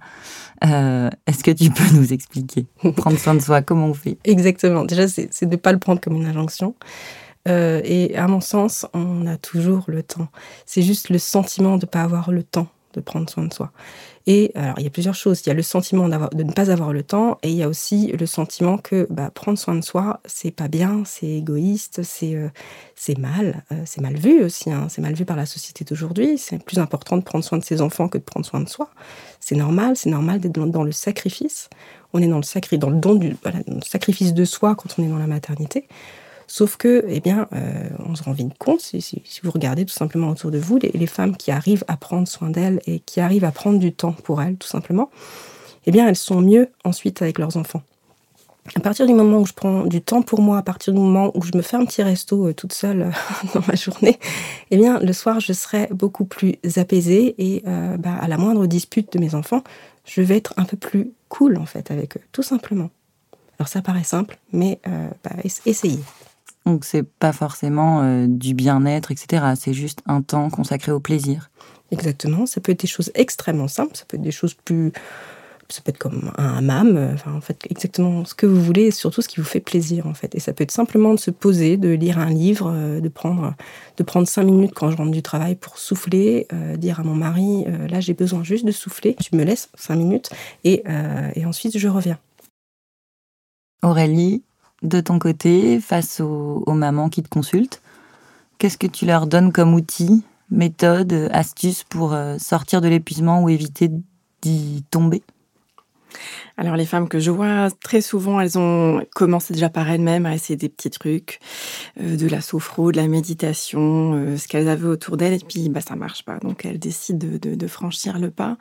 Euh, 0.65 1.09
Est-ce 1.29 1.45
que 1.45 1.53
tu 1.53 1.71
peux 1.71 1.95
nous 1.95 2.13
expliquer? 2.13 2.67
Prendre 2.97 3.21
soin 3.21 3.35
de 3.35 3.41
soi, 3.41 3.63
comment 3.63 3.87
on 3.87 3.95
fait? 3.95 4.19
Exactement. 4.25 4.85
Déjà, 4.85 5.07
c'est 5.07 5.43
de 5.43 5.51
ne 5.51 5.55
pas 5.55 5.71
le 5.71 5.79
prendre 5.79 6.01
comme 6.01 6.17
une 6.17 6.27
injonction. 6.27 6.75
Euh, 7.47 7.83
et 7.85 8.17
à 8.17 8.27
mon 8.27 8.41
sens, 8.41 8.85
on 8.95 9.29
a 9.29 9.37
toujours 9.37 9.85
le 9.87 10.03
temps. 10.03 10.27
C'est 10.65 10.83
juste 10.83 11.11
le 11.11 11.19
sentiment 11.19 11.77
de 11.77 11.87
ne 11.87 11.89
pas 11.89 12.03
avoir 12.03 12.33
le 12.33 12.43
temps 12.43 12.67
de 12.95 13.01
prendre 13.01 13.31
soin 13.31 13.45
de 13.45 13.55
soi. 13.55 13.71
Et 14.29 14.51
alors, 14.57 14.75
il 14.79 14.83
y 14.83 14.87
a 14.89 14.91
plusieurs 14.91 15.15
choses. 15.15 15.41
Il 15.43 15.49
y 15.49 15.53
a 15.53 15.55
le 15.55 15.63
sentiment 15.63 16.09
de 16.09 16.43
ne 16.43 16.53
pas 16.53 16.71
avoir 16.73 16.93
le 16.93 17.05
temps, 17.05 17.39
et 17.45 17.51
il 17.51 17.57
y 17.57 17.63
a 17.63 17.69
aussi 17.69 18.09
le 18.09 18.27
sentiment 18.27 18.77
que 18.77 19.07
bah, 19.09 19.31
prendre 19.31 19.57
soin 19.57 19.77
de 19.77 19.85
soi, 19.85 20.21
c'est 20.25 20.51
pas 20.51 20.67
bien, 20.67 21.05
c'est 21.05 21.29
égoïste, 21.29 22.03
c'est 22.03 22.35
euh, 22.35 22.49
mal, 23.19 23.63
euh, 23.71 23.77
c'est 23.85 24.01
mal 24.01 24.17
vu 24.17 24.43
aussi. 24.43 24.73
Hein. 24.73 24.89
C'est 24.89 25.01
mal 25.01 25.15
vu 25.15 25.25
par 25.25 25.37
la 25.37 25.47
société 25.47 25.85
d'aujourd'hui. 25.85 26.39
C'est 26.39 26.63
plus 26.63 26.81
important 26.81 27.17
de 27.17 27.23
prendre 27.23 27.45
soin 27.45 27.59
de 27.59 27.65
ses 27.65 27.81
enfants 27.81 28.09
que 28.09 28.19
de 28.19 28.25
prendre 28.25 28.45
soin 28.45 28.61
de 28.61 28.69
soi. 28.69 28.91
C'est 29.39 29.55
normal, 29.55 29.97
c'est 29.97 30.11
normal 30.11 30.41
d'être 30.41 30.53
dans, 30.53 30.83
le 30.83 30.93
sacrifice. 30.93 31.71
On 32.13 32.21
est 32.21 32.27
dans 32.27 32.39
le 32.39 32.77
dans 32.79 32.91
le 32.91 32.97
don 32.97 33.15
du 33.15 33.37
dans 33.45 33.75
le 33.75 33.83
sacrifice 33.83 34.35
de 34.35 34.45
soi 34.45 34.75
quand 34.75 34.99
on 34.99 35.05
est 35.05 35.09
dans 35.09 35.19
la 35.19 35.29
maternité. 35.29 35.87
Sauf 36.57 36.79
que, 36.79 37.05
eh 37.07 37.21
bien, 37.21 37.49
euh, 37.53 37.91
on 37.99 38.15
se 38.15 38.23
rend 38.23 38.33
vite 38.33 38.57
compte, 38.57 38.81
si, 38.81 39.23
vous 39.43 39.51
regardez 39.51 39.85
tout 39.85 39.93
simplement 39.93 40.31
autour 40.31 40.51
de 40.51 40.57
vous, 40.57 40.79
les, 40.79 41.07
femmes 41.07 41.37
qui 41.37 41.51
arrivent 41.51 41.85
à 41.87 41.99
prendre 41.99 42.27
soin 42.27 42.49
d'elles 42.49 42.81
et 42.87 43.01
qui 43.01 43.21
arrivent 43.21 43.45
à 43.45 43.53
prendre 43.53 43.79
du 43.79 43.93
temps 43.93 44.13
pour 44.13 44.41
elles, 44.41 44.57
tout 44.57 44.67
simplement, 44.67 45.11
eh 45.85 45.91
bien, 45.91 46.09
elles 46.09 46.17
sont 46.17 46.41
mieux 46.41 46.71
ensuite 46.83 47.21
avec 47.21 47.39
leurs 47.39 47.59
enfants. 47.59 47.83
À 48.75 48.81
partir 48.81 49.07
du 49.07 49.13
moment 49.13 49.41
où 49.41 49.45
je 49.45 49.53
prends 49.53 49.85
du 49.85 50.01
temps 50.01 50.23
pour 50.23 50.41
moi, 50.41 50.57
à 50.57 50.63
partir 50.63 50.95
du 50.95 50.99
moment 50.99 51.31
où 51.35 51.43
je 51.43 51.55
me 51.55 51.61
fais 51.61 51.77
un 51.77 51.85
petit 51.85 52.03
resto 52.03 52.47
euh, 52.47 52.55
toute 52.55 52.73
seule 52.73 53.03
euh, 53.03 53.11
dans 53.55 53.61
ma 53.69 53.75
journée, 53.75 54.19
eh 54.71 54.79
bien, 54.79 54.99
le 54.99 55.13
soir, 55.13 55.41
je 55.41 55.53
serai 55.53 55.89
beaucoup 55.91 56.25
plus 56.25 56.57
apaisée 56.77 57.35
et 57.37 57.65
bah, 57.99 58.15
à 58.19 58.29
la 58.29 58.39
moindre 58.39 58.67
dispute 58.67 59.13
de 59.13 59.19
mes 59.19 59.35
enfants, 59.35 59.63
je 60.07 60.23
vais 60.23 60.39
être 60.39 60.55
un 60.57 60.65
peu 60.65 60.79
plus 60.79 61.11
cool, 61.29 61.59
en 61.59 61.67
fait, 61.67 61.91
avec 61.91 62.17
eux, 62.17 62.23
tout 62.33 62.43
simplement. 62.43 62.89
Alors, 63.59 63.69
ça 63.69 63.83
paraît 63.83 64.05
simple, 64.05 64.39
mais 64.55 64.81
bah, 65.23 65.33
essayez. 65.45 66.01
Donc 66.67 66.85
c'est 66.85 67.05
pas 67.05 67.33
forcément 67.33 68.03
euh, 68.03 68.27
du 68.29 68.53
bien-être, 68.53 69.13
etc. 69.13 69.45
C'est 69.57 69.73
juste 69.73 70.01
un 70.07 70.21
temps 70.21 70.51
consacré 70.51 70.91
au 70.91 70.99
plaisir. 70.99 71.51
Exactement. 71.93 72.45
Ça 72.45 72.61
peut 72.61 72.73
être 72.73 72.81
des 72.81 72.89
choses 72.89 73.13
extrêmement 73.15 73.69
simples. 73.69 73.97
Ça 73.97 74.05
peut 74.07 74.17
être 74.17 74.23
des 74.23 74.33
choses 74.33 74.55
plus. 74.55 74.93
Ça 75.69 75.81
peut 75.83 75.91
être 75.91 75.99
comme 75.99 76.33
un 76.37 76.59
hammam. 76.59 76.97
Euh, 76.97 77.15
enfin, 77.15 77.33
en 77.35 77.41
fait, 77.41 77.65
exactement 77.71 78.25
ce 78.25 78.35
que 78.35 78.47
vous 78.47 78.61
voulez, 78.61 78.91
surtout 78.91 79.23
ce 79.23 79.29
qui 79.29 79.39
vous 79.39 79.47
fait 79.47 79.61
plaisir, 79.61 80.09
en 80.09 80.15
fait. 80.15 80.35
Et 80.35 80.41
ça 80.41 80.53
peut 80.53 80.65
être 80.65 80.73
simplement 80.73 81.15
de 81.15 81.21
se 81.21 81.31
poser, 81.31 81.77
de 81.77 81.91
lire 81.91 82.19
un 82.19 82.31
livre, 82.31 82.73
euh, 82.75 83.01
de 83.01 83.09
prendre, 83.09 83.55
de 83.97 84.03
prendre 84.03 84.27
cinq 84.27 84.43
minutes 84.43 84.73
quand 84.75 84.91
je 84.91 84.97
rentre 84.97 85.13
du 85.13 85.23
travail 85.23 85.55
pour 85.55 85.79
souffler, 85.79 86.49
dire 86.77 86.99
à 86.99 87.05
mon 87.05 87.15
mari, 87.15 87.65
là, 87.89 88.01
j'ai 88.01 88.15
besoin 88.15 88.43
juste 88.43 88.65
de 88.65 88.73
souffler. 88.73 89.15
Tu 89.15 89.37
me 89.37 89.45
laisses 89.45 89.71
cinq 89.77 89.97
minutes 89.97 90.31
et, 90.65 90.83
et 91.35 91.47
ensuite 91.47 91.79
je 91.79 91.89
reviens. 91.89 92.19
Aurélie, 93.83 94.43
de 94.87 95.01
ton 95.01 95.19
côté 95.19 95.81
face 95.81 96.21
aux, 96.21 96.73
mamans 96.73 97.09
qui 97.09 97.23
te 97.23 97.29
consultent? 97.29 97.83
Qu'est-ce 98.59 98.79
que 98.79 98.87
tu 98.87 99.05
leur 99.05 99.27
donnes 99.27 99.53
comme 99.53 99.75
outil, 99.75 100.25
méthode, 100.51 101.29
astuce 101.33 101.85
pour 101.85 102.15
euh, 102.15 102.39
sortir 102.39 102.81
de 102.81 102.89
l'épuisement 102.89 103.43
ou 103.43 103.49
éviter 103.49 103.91
d'y 104.43 104.85
tomber? 104.91 105.23
Alors 106.59 106.77
les 106.77 106.87
femmes 106.87 107.09
que 107.09 107.19
je 107.19 107.31
vois, 107.31 107.69
très 107.83 108.01
souvent, 108.01 108.41
elles 108.41 108.59
ont 108.59 109.05
commencé 109.15 109.53
déjà 109.53 109.69
par 109.69 109.91
elles-mêmes 109.91 110.25
à 110.25 110.35
essayer 110.35 110.57
des 110.57 110.71
petits 110.71 110.89
trucs, 110.89 111.39
euh, 112.01 112.17
de 112.17 112.27
la 112.27 112.41
sophro, 112.41 112.93
de 112.93 112.97
la 112.97 113.09
méditation, 113.09 114.15
euh, 114.15 114.37
ce 114.39 114.49
qu'elles 114.49 114.69
avaient 114.69 114.89
autour 114.89 115.19
d'elles, 115.19 115.35
et 115.35 115.39
puis 115.39 115.69
bah 115.69 115.83
ça 115.83 115.97
marche 115.97 116.25
pas. 116.25 116.39
Donc 116.39 116.65
elles 116.65 116.79
décident 116.79 117.27
de, 117.43 117.67
franchir 117.67 118.19
le 118.19 118.31
pas. 118.31 118.57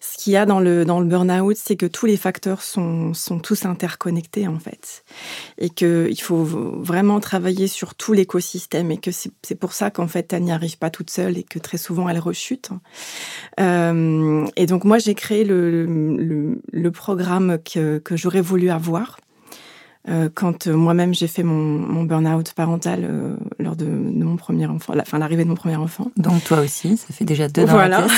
Ce 0.00 0.22
qu'il 0.22 0.34
y 0.34 0.36
a 0.36 0.46
dans 0.46 0.60
le 0.60 0.84
burn-out, 0.84 1.56
c'est 1.56 1.76
que 1.76 1.86
tous 1.86 2.06
les 2.06 2.16
facteurs 2.16 2.62
sont 2.62 3.12
tous 3.42 3.64
interconnectés 3.64 4.46
en 4.46 4.58
fait, 4.58 5.04
et 5.58 5.70
que 5.70 6.06
il 6.10 6.20
faut 6.20 6.44
vraiment 6.44 7.18
travailler 7.18 7.66
sur 7.66 7.94
tout 7.96 8.12
l'écosystème, 8.12 8.92
et 8.92 8.98
que 8.98 9.10
c'est 9.10 9.54
pour 9.56 9.72
ça 9.72 9.90
qu'en 9.90 10.06
fait 10.06 10.32
elle 10.32 10.44
n'y 10.44 10.52
arrive 10.52 10.78
pas 10.78 10.90
toute 10.90 11.10
seule 11.10 11.38
et 11.38 11.42
que 11.42 11.58
très 11.58 11.78
souvent 11.78 12.08
elle 12.08 12.20
rechute. 12.20 12.70
Euh, 13.58 14.46
et 14.54 14.66
donc 14.66 14.84
moi 14.84 14.98
j'ai 14.98 15.14
créé 15.14 15.44
le 15.44 16.90
programme 16.92 17.31
que, 17.64 17.98
que 17.98 18.16
j'aurais 18.16 18.40
voulu 18.40 18.70
avoir. 18.70 19.18
Euh, 20.08 20.28
quand 20.34 20.66
euh, 20.66 20.74
moi-même 20.74 21.14
j'ai 21.14 21.28
fait 21.28 21.44
mon, 21.44 21.54
mon 21.54 22.02
burn-out 22.02 22.54
parental 22.54 23.04
euh, 23.04 23.36
lors 23.60 23.76
de, 23.76 23.84
mon 23.86 24.36
premier 24.36 24.66
enfant, 24.66 24.94
la, 24.94 25.04
fin 25.04 25.18
l'arrivée 25.18 25.44
de 25.44 25.48
mon 25.48 25.54
premier 25.54 25.76
enfant. 25.76 26.10
Donc 26.16 26.42
toi 26.42 26.58
aussi, 26.60 26.96
ça 26.96 27.12
fait 27.12 27.24
déjà 27.24 27.46
deux 27.46 27.64
dans 27.64 27.72
voilà. 27.72 28.08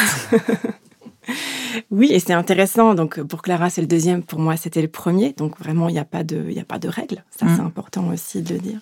oui, 1.91 2.09
et 2.11 2.21
c'est 2.21 2.33
intéressant. 2.33 2.95
Donc 2.95 3.21
pour 3.21 3.43
Clara, 3.43 3.69
c'est 3.69 3.83
le 3.83 3.87
deuxième. 3.87 4.23
Pour 4.23 4.39
moi, 4.39 4.57
c'était 4.57 4.81
le 4.81 4.89
premier. 4.89 5.35
Donc 5.35 5.59
vraiment, 5.59 5.91
il 5.91 5.93
n'y 5.93 5.99
a 5.99 6.07
pas 6.07 6.25
de, 6.25 6.47
il 6.49 6.59
a 6.59 6.65
pas 6.65 6.79
de 6.79 6.89
règles. 6.89 7.23
Ça, 7.31 7.47
c'est 7.55 7.63
mm. 7.63 7.67
important 7.67 8.09
aussi 8.09 8.41
de 8.41 8.55
le 8.55 8.61
dire. 8.61 8.79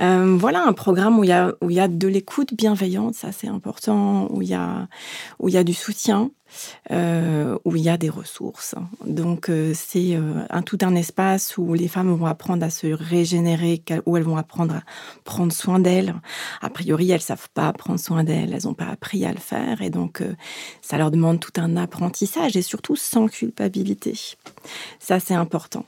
Euh, 0.00 0.36
voilà 0.38 0.64
un 0.66 0.72
programme 0.72 1.18
où 1.18 1.24
il 1.24 1.30
y 1.30 1.32
a 1.32 1.52
où 1.60 1.70
il 1.70 1.76
y 1.76 1.80
a 1.80 1.86
de 1.86 2.08
l'écoute 2.08 2.52
bienveillante, 2.54 3.14
ça 3.14 3.30
c'est 3.30 3.46
important, 3.46 4.26
où 4.30 4.42
il 4.42 4.48
y 4.48 4.54
a 4.54 4.88
où 5.38 5.48
il 5.48 5.54
y 5.54 5.58
a 5.58 5.62
du 5.62 5.74
soutien, 5.74 6.30
euh, 6.90 7.58
où 7.64 7.76
il 7.76 7.82
y 7.82 7.88
a 7.88 7.96
des 7.96 8.10
ressources. 8.10 8.74
Donc 9.06 9.48
euh, 9.48 9.72
c'est 9.74 10.16
euh, 10.16 10.44
un 10.50 10.62
tout 10.62 10.78
un 10.82 10.94
espace 10.94 11.56
où 11.58 11.74
les 11.74 11.88
femmes 11.88 12.14
vont 12.14 12.26
apprendre 12.26 12.64
à 12.64 12.70
se 12.70 12.86
régénérer, 12.86 13.82
où 14.06 14.16
elles 14.16 14.22
vont 14.22 14.36
apprendre 14.36 14.74
à 14.74 14.82
prendre 15.24 15.52
soin 15.52 15.78
d'elles. 15.78 16.14
A 16.60 16.70
priori, 16.70 17.10
elles 17.10 17.20
savent 17.20 17.48
pas 17.54 17.72
prendre 17.72 18.00
soin 18.00 18.24
d'elles, 18.24 18.52
elles 18.52 18.64
n'ont 18.64 18.74
pas 18.74 18.88
appris 18.88 19.24
à 19.24 19.32
le 19.32 19.38
faire, 19.38 19.82
et 19.82 19.90
donc 19.90 20.22
ça 20.82 20.98
leur 20.98 21.10
demande 21.10 21.40
tout 21.40 21.52
un 21.56 21.76
apprentissage 21.76 22.56
et 22.56 22.62
surtout 22.62 22.96
sans 22.96 23.28
culpabilité. 23.28 24.14
Ça 24.98 25.20
c'est 25.20 25.34
important. 25.34 25.84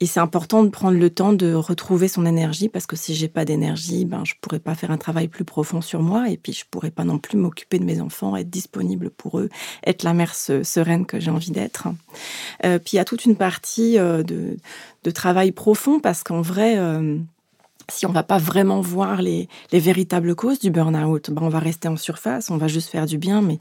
Et 0.00 0.06
c'est 0.06 0.20
important 0.20 0.64
de 0.64 0.68
prendre 0.68 0.98
le 0.98 1.10
temps 1.10 1.32
de 1.32 1.52
retrouver 1.54 2.08
son 2.08 2.26
énergie 2.26 2.68
parce 2.68 2.86
que 2.86 2.96
si 2.96 3.14
j'ai 3.14 3.28
pas 3.28 3.44
d'énergie, 3.44 4.04
ben 4.04 4.24
je 4.24 4.34
pourrais 4.40 4.60
pas 4.60 4.74
faire 4.74 4.90
un 4.90 4.98
travail 4.98 5.28
plus 5.28 5.44
profond 5.44 5.80
sur 5.80 6.02
moi 6.02 6.28
et 6.30 6.36
puis 6.36 6.52
je 6.52 6.64
pourrais 6.70 6.90
pas 6.90 7.04
non 7.04 7.18
plus 7.18 7.38
m'occuper 7.38 7.78
de 7.78 7.84
mes 7.84 8.00
enfants, 8.00 8.36
être 8.36 8.50
disponible 8.50 9.10
pour 9.10 9.38
eux, 9.38 9.48
être 9.86 10.04
la 10.06 10.14
mère 10.14 10.34
sereine 10.34 11.04
que 11.04 11.20
j'ai 11.20 11.30
envie 11.30 11.50
d'être. 11.50 11.88
Euh, 12.64 12.78
puis 12.78 12.92
il 12.94 12.96
y 12.96 12.98
a 13.00 13.04
toute 13.04 13.24
une 13.24 13.36
partie 13.36 13.98
euh, 13.98 14.22
de, 14.22 14.56
travail 15.10 15.52
profond 15.52 16.00
parce 16.00 16.22
qu'en 16.22 16.40
vrai, 16.40 16.78
euh, 16.78 17.18
si 17.88 18.06
on 18.06 18.12
va 18.12 18.22
pas 18.22 18.38
vraiment 18.38 18.80
voir 18.80 19.20
les, 19.20 19.48
véritables 19.72 20.34
causes 20.34 20.60
du 20.60 20.70
burn-out, 20.70 21.30
ben 21.30 21.42
on 21.42 21.48
va 21.48 21.58
rester 21.58 21.88
en 21.88 21.96
surface, 21.96 22.50
on 22.50 22.56
va 22.56 22.68
juste 22.68 22.88
faire 22.88 23.06
du 23.06 23.18
bien, 23.18 23.42
mais 23.42 23.58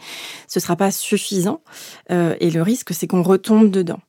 ce 0.48 0.60
sera 0.60 0.76
pas 0.76 0.92
suffisant. 0.92 1.62
Et 2.10 2.50
le 2.50 2.62
risque, 2.62 2.94
c'est 2.94 3.08
qu'on 3.08 3.22
retombe 3.22 3.70
dedans. 3.70 4.00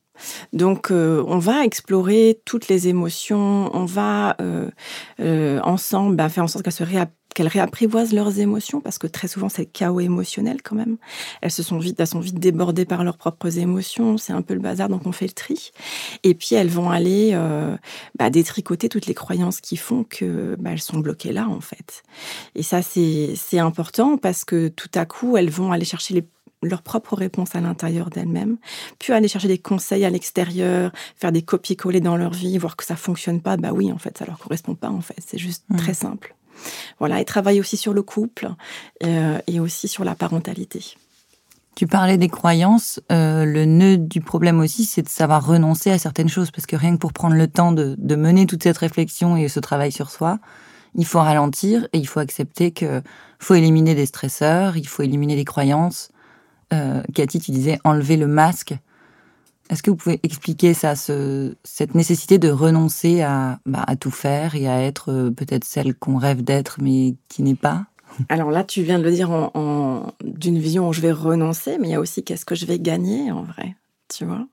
Donc, 0.51 0.89
on 0.89 1.37
va 1.37 1.63
explorer 1.63 2.41
toutes 2.45 2.69
les 2.69 2.87
émotions, 2.87 3.69
on 3.75 3.85
va 3.85 4.35
ensemble 5.19 6.15
ben, 6.15 6.29
faire 6.29 6.43
en 6.43 6.47
sorte 6.47 6.63
qu'elles 6.63 6.73
se 6.73 6.83
qu'elles 7.37 7.47
réapprivoisent 7.47 8.13
leurs 8.13 8.39
émotions, 8.39 8.81
parce 8.81 8.97
que 8.97 9.05
très 9.05 9.27
souvent 9.27 9.47
c'est 9.47 9.61
le 9.61 9.69
chaos 9.71 9.99
émotionnel 9.99 10.63
quand 10.63 10.75
même. 10.75 10.97
Elles 11.41 11.51
se 11.51 11.61
sont 11.61 11.77
vite, 11.77 11.99
elles 11.99 12.07
sont 12.07 12.19
vite 12.19 12.39
débordées 12.39 12.85
par 12.85 13.03
leurs 13.03 13.17
propres 13.17 13.59
émotions, 13.59 14.17
c'est 14.17 14.33
un 14.33 14.41
peu 14.41 14.55
le 14.55 14.59
bazar, 14.59 14.89
donc 14.89 15.05
on 15.05 15.11
fait 15.11 15.27
le 15.27 15.33
tri. 15.33 15.69
Et 16.23 16.33
puis 16.33 16.55
elles 16.55 16.67
vont 16.67 16.89
aller 16.89 17.29
euh, 17.33 17.77
bah, 18.17 18.31
détricoter 18.31 18.89
toutes 18.89 19.05
les 19.05 19.13
croyances 19.13 19.61
qui 19.61 19.77
font 19.77 20.03
que 20.03 20.55
bah, 20.57 20.71
elles 20.73 20.81
sont 20.81 20.97
bloquées 20.97 21.31
là 21.31 21.47
en 21.47 21.61
fait. 21.61 22.01
Et 22.55 22.63
ça 22.63 22.81
c'est 22.81 23.59
important 23.59 24.17
parce 24.17 24.43
que 24.43 24.69
tout 24.69 24.89
à 24.95 25.05
coup 25.05 25.37
elles 25.37 25.51
vont 25.51 25.71
aller 25.71 25.85
chercher 25.85 26.15
les 26.15 26.25
leurs 26.63 26.81
propres 26.81 27.15
réponses 27.15 27.53
à 27.53 27.61
l'intérieur 27.61 28.09
d'elles-mêmes, 28.09 28.57
puis 28.97 29.13
aller 29.13 29.27
chercher 29.27 29.47
des 29.47 29.59
conseils 29.59 30.05
à 30.05 30.09
l'extérieur, 30.09 30.91
faire 31.15 31.31
des 31.31 31.43
copier-coller 31.43 31.99
dans 31.99 32.17
leur 32.17 32.31
vie, 32.31 32.57
voir 32.57 32.75
que 32.75 32.83
ça 32.83 32.95
fonctionne 32.95 33.41
pas, 33.41 33.57
bah 33.57 33.73
oui, 33.73 33.91
en 33.91 33.99
fait, 33.99 34.17
ça 34.17 34.25
leur 34.25 34.39
correspond 34.39 34.73
pas, 34.73 34.89
en 34.89 35.01
fait. 35.01 35.17
C'est 35.23 35.37
juste 35.37 35.65
mmh. 35.69 35.75
très 35.75 35.93
simple. 35.93 36.35
Voilà, 36.99 37.19
et 37.19 37.25
travaille 37.25 37.59
aussi 37.59 37.77
sur 37.77 37.93
le 37.93 38.01
couple 38.01 38.49
euh, 39.03 39.39
et 39.47 39.59
aussi 39.59 39.87
sur 39.87 40.03
la 40.03 40.15
parentalité. 40.15 40.95
Tu 41.75 41.85
parlais 41.85 42.17
des 42.17 42.27
croyances. 42.27 42.99
Euh, 43.11 43.45
le 43.45 43.65
nœud 43.65 43.97
du 43.97 44.19
problème 44.19 44.59
aussi, 44.59 44.83
c'est 44.83 45.03
de 45.03 45.09
savoir 45.09 45.45
renoncer 45.45 45.91
à 45.91 45.99
certaines 45.99 46.29
choses, 46.29 46.49
parce 46.49 46.65
que 46.65 46.75
rien 46.75 46.93
que 46.93 46.97
pour 46.97 47.13
prendre 47.13 47.35
le 47.35 47.47
temps 47.47 47.71
de, 47.71 48.15
mener 48.15 48.47
toute 48.47 48.63
cette 48.63 48.79
réflexion 48.79 49.37
et 49.37 49.47
ce 49.47 49.59
travail 49.59 49.91
sur 49.91 50.09
soi, 50.09 50.39
il 50.95 51.05
faut 51.05 51.19
ralentir 51.19 51.87
et 51.93 51.99
il 51.99 52.07
faut 52.07 52.19
accepter 52.19 52.71
que 52.71 53.03
faut 53.37 53.53
éliminer 53.53 53.93
des 53.93 54.07
stresseurs, 54.07 54.75
il 54.77 54.87
faut 54.87 55.03
éliminer 55.03 55.35
des 55.35 55.45
croyances. 55.45 56.09
Euh, 56.73 57.03
Cathy, 57.13 57.39
tu 57.39 57.51
disais 57.51 57.79
enlever 57.83 58.17
le 58.17 58.25
masque 58.25 58.75
est-ce 59.69 59.83
que 59.83 59.89
vous 59.89 59.97
pouvez 59.97 60.19
expliquer 60.23 60.73
ça, 60.73 60.95
cette 60.95 61.95
nécessité 61.95 62.37
de 62.37 62.49
renoncer 62.49 63.19
bah, 63.65 63.83
à, 63.85 63.95
tout 63.95 64.11
faire 64.11 64.55
et 64.55 64.67
à 64.67 64.81
être 64.81 65.11
euh, 65.11 65.31
peut-être 65.31 65.65
celle 65.65 65.93
qu'on 65.93 66.17
rêve 66.17 66.43
d'être 66.43 66.77
mais 66.81 67.15
qui 67.27 67.43
n'est 67.43 67.55
pas? 67.55 67.85
Alors 68.29 68.51
là, 68.51 68.63
tu 68.63 68.81
viens 68.81 68.97
de 68.97 69.03
le 69.03 69.11
dire 69.11 69.29
en, 69.31 70.13
d'une 70.23 70.57
vision 70.57 70.87
où 70.87 70.93
je 70.93 71.01
vais 71.01 71.11
renoncer, 71.11 71.77
mais 71.79 71.89
il 71.89 71.91
y 71.91 71.95
a 71.95 71.99
aussi 71.99 72.23
qu'est-ce 72.23 72.45
que 72.45 72.55
je 72.55 72.65
vais 72.65 72.79
gagner 72.79 73.31
en 73.31 73.43
vrai, 73.43 73.75
tu 74.07 74.25
vois? 74.25 74.47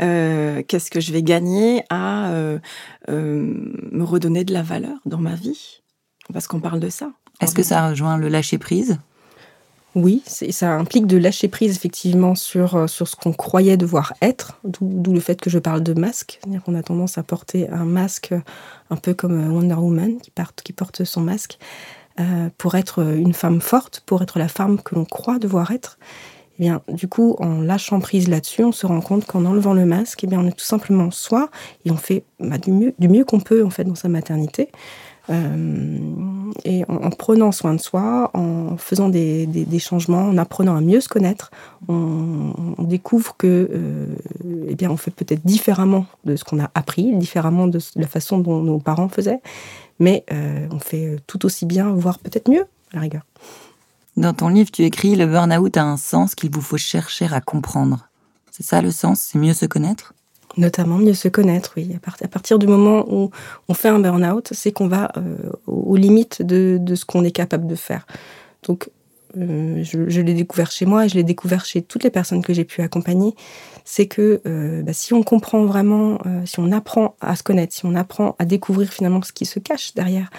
Euh, 0.00 0.62
Qu'est-ce 0.66 0.90
que 0.90 1.00
je 1.00 1.12
vais 1.12 1.22
gagner 1.22 1.84
à 1.88 2.30
euh, 2.30 2.58
me 3.08 4.02
redonner 4.02 4.44
de 4.44 4.52
la 4.52 4.62
valeur 4.62 4.98
dans 5.04 5.18
ma 5.18 5.34
vie? 5.34 5.82
Parce 6.32 6.48
qu'on 6.48 6.60
parle 6.60 6.80
de 6.80 6.88
ça. 6.88 7.12
Est-ce 7.40 7.54
que 7.54 7.62
ça 7.62 7.90
rejoint 7.90 8.16
le 8.16 8.28
lâcher 8.28 8.58
prise 8.58 8.98
oui, 9.96 10.22
ça 10.26 10.74
implique 10.74 11.06
de 11.06 11.16
lâcher 11.16 11.48
prise 11.48 11.74
effectivement 11.74 12.34
sur, 12.34 12.76
euh, 12.76 12.86
sur 12.86 13.08
ce 13.08 13.16
qu'on 13.16 13.32
croyait 13.32 13.78
devoir 13.78 14.12
être, 14.20 14.60
d'où 14.62 15.14
le 15.14 15.20
fait 15.20 15.40
que 15.40 15.48
je 15.48 15.58
parle 15.58 15.82
de 15.82 15.94
masque. 15.94 16.38
C'est-à-dire 16.38 16.62
qu'on 16.62 16.74
a 16.74 16.82
tendance 16.82 17.16
à 17.16 17.22
porter 17.22 17.66
un 17.70 17.86
masque 17.86 18.34
un 18.90 18.96
peu 18.96 19.14
comme 19.14 19.40
euh, 19.40 19.50
Wonder 19.50 19.74
Woman 19.74 20.18
qui, 20.20 20.72
porte, 20.72 21.04
son 21.04 21.22
masque 21.22 21.58
euh, 22.20 22.50
pour 22.58 22.74
être 22.74 23.02
une 23.16 23.32
femme 23.32 23.62
forte, 23.62 24.02
pour 24.04 24.20
être 24.20 24.38
la 24.38 24.48
femme 24.48 24.82
que 24.82 24.94
l'on 24.94 25.06
croit 25.06 25.38
devoir 25.38 25.70
être. 25.70 25.98
Eh 26.58 26.64
bien, 26.64 26.82
du 26.88 27.08
coup, 27.08 27.34
en 27.38 27.62
lâchant 27.62 27.98
prise 28.00 28.28
là-dessus, 28.28 28.64
on 28.64 28.72
se 28.72 28.86
rend 28.86 29.00
compte 29.00 29.24
qu'en 29.24 29.46
enlevant 29.46 29.72
le 29.72 29.86
masque, 29.86 30.24
eh 30.24 30.26
bien, 30.26 30.40
on 30.40 30.46
est 30.46 30.56
tout 30.56 30.64
simplement 30.64 31.10
soi 31.10 31.48
et 31.86 31.90
on 31.90 31.96
fait 31.96 32.22
bah, 32.38 32.58
du 32.58 32.70
mieux, 32.70 32.94
du 32.98 33.08
mieux 33.08 33.24
qu'on 33.24 33.40
peut 33.40 33.64
en 33.64 33.70
fait 33.70 33.84
dans 33.84 33.94
sa 33.94 34.08
maternité. 34.08 34.68
Euh, 35.30 35.98
et 36.64 36.84
en, 36.88 37.10
prenant 37.10 37.52
soin 37.52 37.74
de 37.74 37.80
soi, 37.80 38.30
en 38.34 38.76
faisant 38.76 39.08
des, 39.08 39.78
changements, 39.78 40.28
en 40.28 40.38
apprenant 40.38 40.76
à 40.76 40.80
mieux 40.80 41.00
se 41.00 41.08
connaître, 41.08 41.50
on, 41.88 42.52
découvre 42.78 43.36
que, 43.36 43.68
euh, 43.72 44.06
eh 44.68 44.74
bien, 44.74 44.90
on 44.90 44.96
fait 44.96 45.10
peut-être 45.10 45.44
différemment 45.44 46.06
de 46.24 46.36
ce 46.36 46.44
qu'on 46.44 46.60
a 46.60 46.70
appris, 46.74 47.14
différemment 47.16 47.66
de, 47.66 47.80
la 47.96 48.06
façon 48.06 48.38
dont 48.38 48.62
nos 48.62 48.78
parents 48.78 49.08
faisaient, 49.08 49.40
mais 49.98 50.24
euh, 50.32 50.68
on 50.70 50.78
fait 50.78 51.16
tout 51.26 51.44
aussi 51.44 51.66
bien, 51.66 51.90
voire 51.90 52.18
peut-être 52.18 52.48
mieux, 52.48 52.66
à 52.92 52.96
la 52.96 53.00
rigueur. 53.00 53.22
Dans 54.16 54.32
ton 54.32 54.48
livre, 54.48 54.70
tu 54.70 54.82
écris 54.84 55.16
Le 55.16 55.26
burn-out 55.26 55.76
a 55.76 55.84
un 55.84 55.96
sens 55.96 56.34
qu'il 56.34 56.50
vous 56.50 56.62
faut 56.62 56.78
chercher 56.78 57.26
à 57.30 57.40
comprendre. 57.40 58.08
C'est 58.50 58.62
ça 58.62 58.80
le 58.80 58.90
sens? 58.90 59.20
C'est 59.20 59.38
mieux 59.38 59.52
se 59.52 59.66
connaître? 59.66 60.14
Notamment 60.56 60.96
mieux 60.96 61.14
se 61.14 61.28
connaître, 61.28 61.72
oui. 61.76 61.96
À, 62.22 62.28
partir 62.28 62.58
du 62.58 62.66
moment 62.66 63.04
où 63.08 63.30
on 63.68 63.74
fait 63.74 63.88
un 63.88 63.98
burn-out, 63.98 64.48
c'est 64.52 64.72
qu'on 64.72 64.88
va 64.88 65.12
euh, 65.16 65.36
aux 65.66 65.96
limites 65.96 66.40
de, 66.42 66.80
ce 66.94 67.04
qu'on 67.04 67.24
est 67.24 67.30
capable 67.30 67.66
de 67.66 67.74
faire. 67.74 68.06
Donc, 68.66 68.88
euh, 69.36 69.82
je, 69.82 70.20
l'ai 70.20 70.32
découvert 70.32 70.70
chez 70.70 70.86
moi 70.86 71.08
je 71.08 71.14
l'ai 71.14 71.22
découvert 71.22 71.66
chez 71.66 71.82
toutes 71.82 72.04
les 72.04 72.10
personnes 72.10 72.42
que 72.42 72.54
j'ai 72.54 72.64
pu 72.64 72.80
accompagner. 72.80 73.34
C'est 73.84 74.06
que 74.06 74.40
euh, 74.46 74.82
bah, 74.82 74.94
si 74.94 75.12
on 75.12 75.22
comprend 75.22 75.66
vraiment, 75.66 76.18
si 76.46 76.58
on 76.58 76.72
apprend 76.72 77.16
à 77.20 77.36
se 77.36 77.42
connaître, 77.42 77.74
si 77.74 77.84
on 77.84 77.94
apprend 77.94 78.34
à 78.38 78.46
découvrir 78.46 78.88
finalement 78.88 79.20
ce 79.22 79.32
qui 79.32 79.44
se 79.44 79.58
cache 79.58 79.94
derrière 79.94 80.30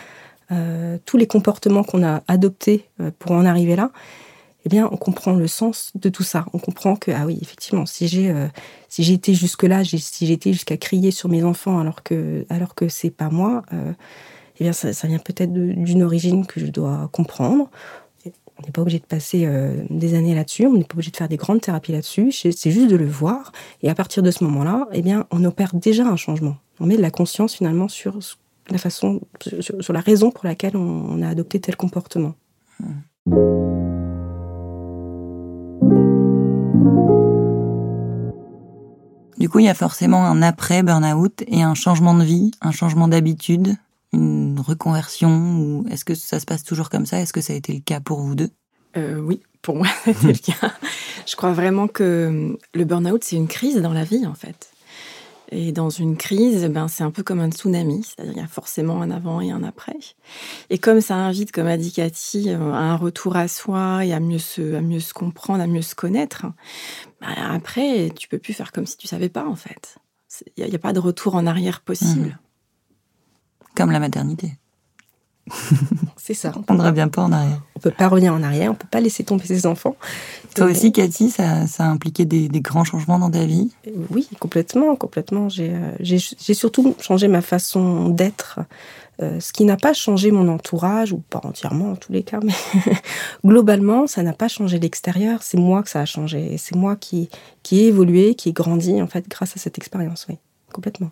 tous 1.06 1.18
les 1.18 1.28
comportements 1.28 1.84
qu'on 1.84 2.06
a 2.06 2.24
adoptés 2.30 2.86
pour 3.20 3.34
en 3.34 3.44
arriver 3.44 3.76
là, 3.76 3.92
eh 4.66 4.70
bien, 4.70 4.90
on 4.92 4.98
comprend 4.98 5.34
le 5.34 5.48
sens 5.48 5.92
de 5.96 6.10
tout 6.10 6.24
ça. 6.24 6.46
On 6.54 6.60
comprend 6.60 6.96
que, 6.96 7.12
ah 7.12 7.26
oui, 7.26 7.40
effectivement, 7.42 7.86
si 7.86 8.08
j'ai 8.08 8.30
euh, 8.30 8.48
si 8.90 9.04
jusque-là, 9.34 9.84
si 9.84 10.32
été 10.32 10.52
jusqu'à 10.52 10.78
crier 10.78 11.12
sur 11.12 11.30
mes 11.30 11.44
enfants 11.44 11.80
alors 11.80 12.04
que, 12.04 12.46
alors 12.50 12.76
que 12.76 12.90
c'est 12.90 13.10
pas 13.10 13.30
moi, 13.30 13.64
euh, 13.74 13.94
eh 14.60 14.64
bien, 14.64 14.74
ça, 14.74 15.08
vient 15.08 15.20
peut-être 15.20 15.54
d'une 15.54 16.04
origine 16.04 16.46
que 16.46 16.60
je 16.60 16.66
dois 16.66 17.10
comprendre. 17.14 17.70
On 18.26 18.66
n'est 18.66 18.72
pas 18.72 18.82
obligé 18.82 18.98
de 18.98 19.06
passer 19.06 19.46
euh, 19.46 19.84
des 19.92 20.16
années 20.16 20.34
là-dessus, 20.34 20.66
on 20.66 20.74
n'est 20.74 20.84
pas 20.84 20.96
obligé 20.96 21.12
de 21.12 21.18
faire 21.18 21.30
des 21.30 21.38
grandes 21.38 21.62
thérapies 21.62 21.92
là-dessus, 21.92 22.32
c'est 22.32 22.72
juste 22.72 22.90
de 22.90 22.96
le 22.96 23.08
voir. 23.08 23.52
Et 23.84 23.90
à 23.90 23.96
partir 23.96 24.24
de 24.24 24.32
ce 24.32 24.44
moment-là, 24.46 24.88
eh 24.94 25.04
bien, 25.04 25.28
on 25.30 25.46
opère 25.46 25.76
déjà 25.76 26.08
un 26.08 26.16
changement. 26.16 26.58
On 26.80 26.88
met 26.88 26.98
de 26.98 27.02
la 27.02 27.12
conscience 27.12 27.54
finalement 27.54 27.88
sur 27.88 28.18
la 28.70 28.80
façon, 28.80 29.22
sur, 29.62 29.94
la 29.94 30.02
raison 30.02 30.32
pour 30.32 30.46
laquelle 30.46 30.76
on, 30.76 31.22
a 31.22 31.30
adopté 31.30 31.60
tel 31.60 31.76
comportement. 31.76 32.34
Mmh. 32.80 33.87
Du 39.48 39.52
coup, 39.52 39.60
il 39.60 39.66
y 39.66 39.70
a 39.70 39.74
forcément 39.74 40.26
un 40.26 40.42
après 40.42 40.84
burn-out 40.84 41.42
et 41.48 41.62
un 41.64 41.74
changement 41.74 42.14
de 42.14 42.26
vie, 42.26 42.52
un 42.60 42.74
changement 42.74 43.08
d'habitude, 43.08 43.78
une 44.12 44.60
reconversion. 44.60 45.30
Ou 45.62 45.86
est-ce 45.90 46.04
que 46.04 46.16
ça 46.16 46.42
se 46.42 46.46
passe 46.46 46.66
toujours 46.66 46.90
comme 46.90 47.06
ça? 47.06 47.22
Est-ce 47.22 47.32
que 47.32 47.40
ça 47.40 47.54
a 47.54 47.56
été 47.56 47.72
le 47.72 47.80
cas 47.80 48.02
pour 48.02 48.20
vous 48.20 48.36
deux? 48.36 48.50
Euh, 48.98 49.22
Oui, 49.22 49.42
pour 49.62 49.78
moi, 49.78 49.88
c'était 50.04 50.28
le 50.28 50.34
cas. 50.34 50.74
Je 51.26 51.38
crois 51.38 51.54
vraiment 51.54 51.88
que 51.88 52.58
le 52.74 52.84
burn-out, 52.84 53.24
c'est 53.24 53.38
une 53.38 53.48
crise 53.48 53.78
dans 53.78 53.94
la 53.94 54.04
vie, 54.04 54.28
en 54.28 54.34
fait. 54.34 54.70
Et 55.52 55.72
dans 55.72 55.90
une 55.90 56.18
crise, 56.18 56.66
ben, 56.66 56.88
c'est 56.88 57.04
un 57.04 57.12
peu 57.12 57.24
comme 57.24 57.40
un 57.40 57.50
tsunami, 57.50 58.04
c'est-à-dire 58.04 58.34
il 58.34 58.40
y 58.40 58.44
a 58.44 58.48
forcément 58.48 59.02
un 59.02 59.10
avant 59.12 59.40
et 59.40 59.52
un 59.52 59.64
après. 59.64 59.98
Et 60.70 60.78
comme 60.78 61.00
ça 61.00 61.16
invite, 61.16 61.52
comme 61.52 61.68
a 61.68 61.78
dit 61.78 61.92
Cathy, 61.92 62.50
euh, 62.50 62.74
à 62.74 62.80
un 62.80 62.96
retour 62.98 63.38
à 63.38 63.48
soi 63.48 64.06
et 64.06 64.14
à 64.14 64.20
mieux 64.20 64.40
se, 64.40 64.76
à 64.76 64.82
mieux 64.82 65.00
se 65.00 65.14
comprendre, 65.14 65.62
à 65.62 65.68
mieux 65.68 65.82
se 65.82 65.96
connaître, 65.96 66.48
ben, 67.22 67.30
après, 67.50 68.12
tu 68.18 68.28
peux 68.28 68.40
plus 68.40 68.54
faire 68.54 68.72
comme 68.72 68.86
si 68.86 68.98
tu 68.98 69.08
savais 69.08 69.30
pas, 69.30 69.46
en 69.46 69.56
fait. 69.56 69.98
Il 70.58 70.66
n'y 70.66 70.76
a, 70.76 70.80
pas 70.80 70.94
de 70.94 71.00
retour 71.00 71.36
en 71.36 71.48
arrière 71.48 71.80
possible. 71.82 72.28
Mmh. 72.28 73.76
Comme 73.76 73.92
la 73.92 74.00
maternité. 74.00 74.54
C'est 76.28 76.34
ça. 76.34 76.52
On 76.68 76.74
ne 76.74 76.84
revient 76.84 77.08
pas 77.10 77.22
en 77.22 77.32
arrière. 77.32 77.62
On 77.78 77.80
peut 77.80 77.90
pas 77.90 78.10
revenir 78.10 78.34
en 78.34 78.44
arrière, 78.44 78.70
on 78.72 78.76
peut 78.76 78.88
pas 78.92 79.00
laisser 79.00 79.24
tomber 79.24 79.46
ses 79.46 79.66
enfants. 79.66 79.96
Toi 80.56 80.66
aussi, 80.66 80.92
Cathy, 80.92 81.30
ça, 81.30 81.64
a 81.80 81.84
impliqué 81.86 82.26
des, 82.26 82.50
grands 82.60 82.84
changements 82.84 83.18
dans 83.18 83.32
ta 83.32 83.46
vie? 83.46 83.72
Oui, 84.10 84.28
complètement, 84.38 84.98
complètement. 84.98 85.48
J'ai 85.48 85.72
euh, 85.74 86.54
surtout 86.54 86.98
changé 87.00 87.30
ma 87.30 87.40
façon 87.40 88.10
d'être. 88.10 88.60
Euh, 89.22 89.40
ce 89.40 89.54
qui 89.54 89.64
n'a 89.64 89.78
pas 89.78 89.94
changé 89.94 90.32
mon 90.32 90.50
entourage, 90.50 91.14
ou 91.14 91.20
pas 91.30 91.40
entièrement 91.46 91.92
en 91.92 91.96
tous 91.96 92.12
les 92.12 92.24
cas, 92.24 92.42
mais 92.44 92.54
globalement, 93.46 94.06
ça 94.06 94.22
n'a 94.22 94.34
pas 94.34 94.50
changé 94.50 94.80
l'extérieur. 94.80 95.44
C'est 95.44 95.58
moi 95.58 95.82
que 95.82 95.90
ça 95.90 96.02
a 96.02 96.06
changé. 96.06 96.58
C'est 96.58 96.76
moi 96.76 96.98
qui, 96.98 97.30
qui 97.64 97.80
ai 97.80 97.88
évolué, 97.88 98.36
qui 98.36 98.50
ai 98.50 98.52
grandi, 98.52 99.02
en 99.02 99.08
fait, 99.08 99.30
grâce 99.30 99.56
à 99.56 99.60
cette 99.62 99.78
expérience, 99.78 100.26
oui, 100.28 100.36
complètement. 100.74 101.10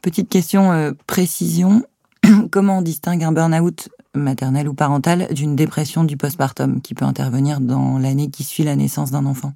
Petite 0.00 0.30
question 0.30 0.72
euh, 0.72 0.92
précision. 1.06 1.84
Comment 2.50 2.78
on 2.78 2.82
distingue 2.82 3.24
un 3.24 3.32
burn-out 3.32 3.88
maternel 4.14 4.68
ou 4.68 4.74
parental 4.74 5.28
d'une 5.32 5.56
dépression 5.56 6.04
du 6.04 6.16
postpartum 6.16 6.80
qui 6.80 6.94
peut 6.94 7.04
intervenir 7.04 7.60
dans 7.60 7.98
l'année 7.98 8.30
qui 8.30 8.44
suit 8.44 8.64
la 8.64 8.76
naissance 8.76 9.10
d'un 9.10 9.26
enfant? 9.26 9.52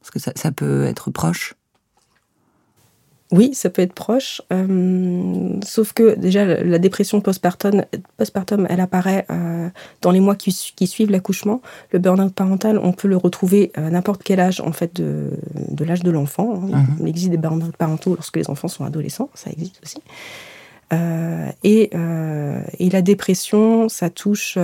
Parce 0.00 0.10
que 0.10 0.18
ça, 0.18 0.52
peut 0.52 0.84
être 0.84 1.10
proche 1.10 1.54
oui, 3.32 3.52
ça 3.54 3.68
peut 3.68 3.82
être 3.82 3.94
proche, 3.94 4.42
euh, 4.52 5.58
sauf 5.64 5.92
que 5.92 6.14
déjà 6.14 6.44
la 6.62 6.78
dépression 6.78 7.20
postpartum, 7.20 7.82
postpartum 8.16 8.66
elle 8.70 8.78
apparaît 8.78 9.26
euh, 9.28 9.70
dans 10.02 10.12
les 10.12 10.20
mois 10.20 10.36
qui, 10.36 10.52
suivent 10.52 11.10
l'accouchement. 11.10 11.60
Le 11.90 11.98
burn-out 11.98 12.32
parental, 12.32 12.78
on 12.78 12.92
peut 12.92 13.08
le 13.08 13.16
retrouver 13.16 13.72
à 13.74 13.90
n'importe 13.90 14.22
quel 14.22 14.38
âge 14.38 14.60
en 14.60 14.72
fait 14.72 14.94
de, 14.94 15.32
l'âge 15.80 16.04
de 16.04 16.12
l'enfant. 16.12 16.62
Hein. 16.62 16.78
Mhm. 16.78 16.96
Il 17.00 17.08
existe 17.08 17.30
des 17.30 17.38
burn-out 17.38 17.76
parentaux 17.76 18.14
lorsque 18.14 18.36
les 18.36 18.48
enfants 18.50 18.68
sont 18.68 18.84
adolescents, 18.84 19.30
ça 19.34 19.50
existe 19.50 19.80
aussi. 19.82 19.98
Et, 20.92 21.90
et, 22.78 22.90
la 22.90 23.02
dépression, 23.02 23.88
ça 23.88 24.10
touche 24.10 24.58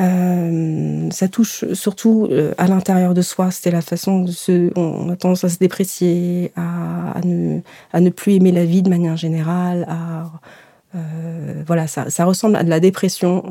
euh, 0.00 1.08
ça 1.10 1.26
touche 1.26 1.64
surtout 1.72 2.28
euh, 2.30 2.54
à 2.56 2.68
l'intérieur 2.68 3.14
de 3.14 3.22
soi. 3.22 3.50
C'était 3.50 3.72
la 3.72 3.80
façon 3.80 4.22
de 4.22 4.30
se, 4.30 4.70
on 4.76 5.08
a 5.10 5.16
tendance 5.16 5.42
à 5.44 5.48
se 5.48 5.58
déprécier, 5.58 6.52
à, 6.56 7.20
ne, 7.24 7.60
à 7.92 8.00
ne 8.00 8.10
plus 8.10 8.34
aimer 8.34 8.52
la 8.52 8.64
vie 8.64 8.82
de 8.82 8.90
manière 8.90 9.16
générale. 9.16 9.86
À, 9.88 10.30
euh, 10.94 11.62
voilà, 11.66 11.86
ça, 11.86 12.08
ça, 12.10 12.24
ressemble 12.24 12.56
à 12.56 12.64
de 12.64 12.70
la 12.70 12.80
dépression 12.80 13.44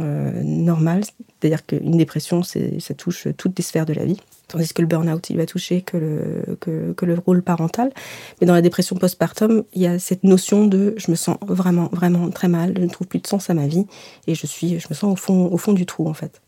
normale. 0.44 1.04
C'est-à-dire 1.40 1.66
qu'une 1.66 1.98
dépression, 1.98 2.42
ça 2.44 2.94
touche 2.96 3.28
toutes 3.38 3.58
les 3.58 3.64
sphères 3.64 3.86
de 3.86 3.94
la 3.94 4.06
vie. 4.06 4.20
Tandis 4.48 4.74
que 4.74 4.82
le 4.82 4.88
burn-out, 4.88 5.30
il 5.30 5.38
va 5.38 5.46
toucher 5.46 5.82
que 5.82 5.98
le, 5.98 6.58
que, 6.62 6.94
que, 6.94 7.06
le 7.06 7.16
rôle 7.16 7.42
parental. 7.42 7.92
Mais 8.40 8.48
dans 8.48 8.54
la 8.54 8.62
dépression 8.62 8.96
postpartum, 8.96 9.64
il 9.74 9.82
y 9.82 9.88
a 9.88 10.00
cette 10.00 10.24
notion 10.24 10.66
de 10.66 10.94
je 10.98 11.12
me 11.12 11.16
sens 11.16 11.38
vraiment, 11.46 11.90
vraiment 11.92 12.30
très 12.30 12.48
mal, 12.48 12.74
je 12.78 12.84
ne 12.84 12.90
trouve 12.90 13.08
plus 13.08 13.20
de 13.20 13.28
sens 13.28 13.50
à 13.50 13.54
ma 13.54 13.68
vie 13.68 13.86
et 14.26 14.36
je, 14.36 14.48
suis, 14.48 14.80
je 14.80 14.88
me 14.90 14.96
sens 14.96 15.12
au 15.12 15.16
fond, 15.18 15.50
au 15.52 15.58
fond 15.58 15.74
du 15.74 15.86
trou, 15.86 16.08
en 16.08 16.14
fait. 16.14 16.42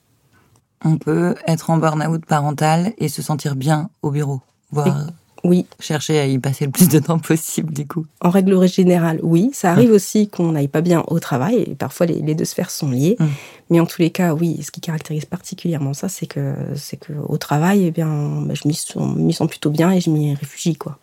On 0.85 0.97
peut 0.97 1.35
être 1.45 1.69
en 1.69 1.77
burn-out 1.77 2.25
parental 2.25 2.93
et 2.97 3.09
se 3.09 3.21
sentir 3.21 3.57
bien 3.57 3.89
au 4.01 4.11
bureau, 4.11 4.41
voire 4.71 5.07
oui. 5.43 5.65
chercher 5.79 6.19
à 6.19 6.25
y 6.25 6.37
passer 6.39 6.65
le 6.65 6.71
plus 6.71 6.89
de 6.89 6.99
temps 6.99 7.19
possible, 7.19 7.73
du 7.73 7.87
coup. 7.87 8.05
En 8.21 8.29
règle 8.29 8.67
générale, 8.67 9.19
oui. 9.23 9.49
Ça 9.53 9.71
arrive 9.71 9.91
aussi 9.91 10.27
qu'on 10.27 10.51
n'aille 10.51 10.67
pas 10.67 10.81
bien 10.81 11.03
au 11.07 11.19
travail, 11.19 11.55
et 11.67 11.75
parfois 11.75 12.05
les, 12.05 12.35
deux 12.35 12.45
sphères 12.45 12.71
sont 12.71 12.91
liées. 12.91 13.15
Hum. 13.19 13.29
Mais 13.69 13.79
en 13.79 13.85
tous 13.85 14.01
les 14.01 14.09
cas, 14.09 14.33
oui, 14.33 14.61
ce 14.63 14.71
qui 14.71 14.81
caractérise 14.81 15.25
particulièrement 15.25 15.93
ça, 15.93 16.09
c'est 16.09 16.25
que, 16.25 16.55
c'est 16.75 16.97
que 16.97 17.13
au 17.27 17.37
travail, 17.37 17.85
eh 17.85 17.91
bien, 17.91 18.41
bah, 18.41 18.53
je 18.53 18.67
m'y 18.67 18.73
sens, 18.73 19.47
plutôt 19.47 19.69
bien 19.69 19.91
et 19.91 20.01
je 20.01 20.09
m'y 20.09 20.33
réfugie, 20.33 20.75
quoi. 20.75 20.97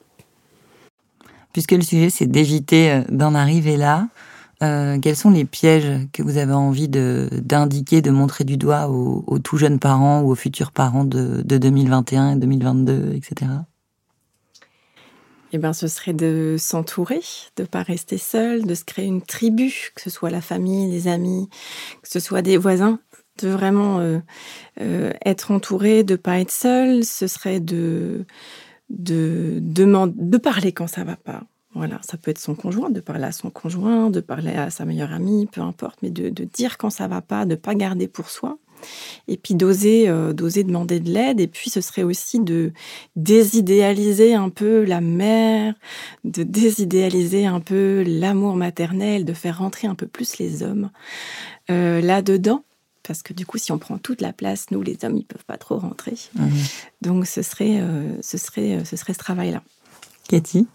Puisque 1.53 1.73
le 1.73 1.83
sujet, 1.83 2.11
c'est 2.11 2.27
d'éviter 2.27 2.91
euh, 2.91 3.03
d'en 3.09 3.35
arriver 3.35 3.79
là, 3.79 4.09
euh, 4.63 4.99
quels 5.01 5.17
sont 5.17 5.31
les 5.31 5.45
pièges 5.45 6.07
que 6.13 6.23
vous 6.23 6.39
avez 6.39 6.53
envie 6.53 6.89
d'indiquer, 6.89 8.01
de, 8.01 8.11
montrer 8.11 8.45
du 8.45 8.57
doigt 8.57 8.89
aux, 8.89 9.39
tout 9.39 9.59
jeunes 9.59 9.79
parents 9.79 10.23
ou 10.23 10.31
aux 10.31 10.35
futurs 10.35 10.73
parents 10.73 11.05
de, 11.05 11.43
2021 11.43 12.33
et 12.33 12.37
2022, 12.37 13.13
etc. 13.15 13.51
Eh 15.53 15.59
ben, 15.59 15.73
ce 15.73 15.87
serait 15.87 16.13
de 16.13 16.57
s'entourer, 16.59 17.21
de 17.57 17.63
ne 17.63 17.67
pas 17.67 17.83
rester 17.83 18.19
seul, 18.19 18.67
de 18.67 18.75
se 18.75 18.85
créer 18.85 19.07
une 19.07 19.23
tribu, 19.23 19.93
que 19.95 20.01
ce 20.01 20.11
soit 20.11 20.31
la 20.31 20.41
famille, 20.41 20.91
les 20.91 21.09
amis, 21.09 21.49
que 22.03 22.09
ce 22.09 22.21
soit 22.21 22.43
des 22.43 22.57
voisins, 22.57 22.99
de 23.43 23.49
vraiment 23.49 24.01
euh, 24.01 24.19
euh, 24.81 25.13
être 25.25 25.53
entouré, 25.53 26.05
de 26.05 26.15
ne 26.15 26.17
pas 26.17 26.41
être 26.41 26.51
seul. 26.51 27.05
Ce 27.05 27.27
serait 27.27 27.61
de 27.61 28.27
de, 28.91 29.59
de, 29.61 30.13
de 30.15 30.39
parler 30.39 30.73
quand 30.73 30.87
ça 30.87 31.05
va 31.05 31.17
pas, 31.17 31.43
voilà, 31.77 32.01
ça 32.03 32.17
peut 32.17 32.31
être 32.31 32.39
son 32.39 32.55
conjoint, 32.55 32.89
de 32.89 33.01
parler 33.01 33.25
à 33.25 33.33
son 33.33 33.51
conjoint, 33.51 34.09
de 34.11 34.21
parler 34.21 34.55
à 34.55 34.71
sa 34.71 34.87
meilleure 34.87 35.13
amie, 35.13 35.47
peu 35.47 35.61
importe, 35.61 35.99
mais 36.03 36.11
de, 36.11 36.31
dire 36.45 36.79
quand 36.79 36.89
ça 36.89 37.07
va 37.07 37.21
pas, 37.21 37.45
de 37.45 37.55
pas 37.55 37.75
garder 37.75 38.09
pour 38.09 38.31
soi. 38.31 38.59
Et 39.29 39.37
puis 39.37 39.55
d'oser, 39.55 40.09
euh, 40.09 40.33
d'oser 40.33 40.65
demander 40.65 41.01
de 41.01 41.11
l'aide. 41.11 41.41
Et 41.41 41.47
puis 41.47 41.71
ce 41.71 41.81
serait 41.81 42.03
aussi 42.03 42.41
de 42.41 42.73
désidéaliser 43.17 44.35
un 44.35 44.49
peu 44.49 44.85
la 44.85 45.01
mère, 45.01 45.75
de 46.25 46.43
désidéaliser 46.43 47.47
un 47.47 47.61
peu 47.61 48.05
l'amour 48.07 48.57
maternel, 48.57 49.25
de 49.25 49.33
faire 49.33 49.59
rentrer 49.59 49.89
un 49.89 49.95
peu 49.95 50.07
plus 50.07 50.39
les 50.39 50.63
hommes 50.63 50.91
euh, 51.71 52.01
là-dedans. 52.01 52.63
Parce 53.03 53.23
que 53.23 53.33
du 53.33 53.47
coup, 53.47 53.59
si 53.59 53.71
on 53.71 53.79
prend 53.79 53.99
toute 53.99 54.21
la 54.21 54.33
place, 54.33 54.67
nous, 54.73 54.83
les 54.83 54.99
hommes, 55.05 55.17
ils 55.17 55.25
peuvent 55.25 55.45
pas 55.45 55.59
trop 55.59 55.79
rentrer. 55.79 56.15
Mmh. 56.35 56.49
Donc 57.03 57.27
ce 57.27 57.43
serait, 57.43 57.81
euh, 57.81 58.21
ce 58.21 58.37
serait, 58.37 58.85
ce 58.85 58.97
serait 58.97 59.13
ce 59.13 59.19
travail-là. 59.19 59.63
Cathy 60.29 60.67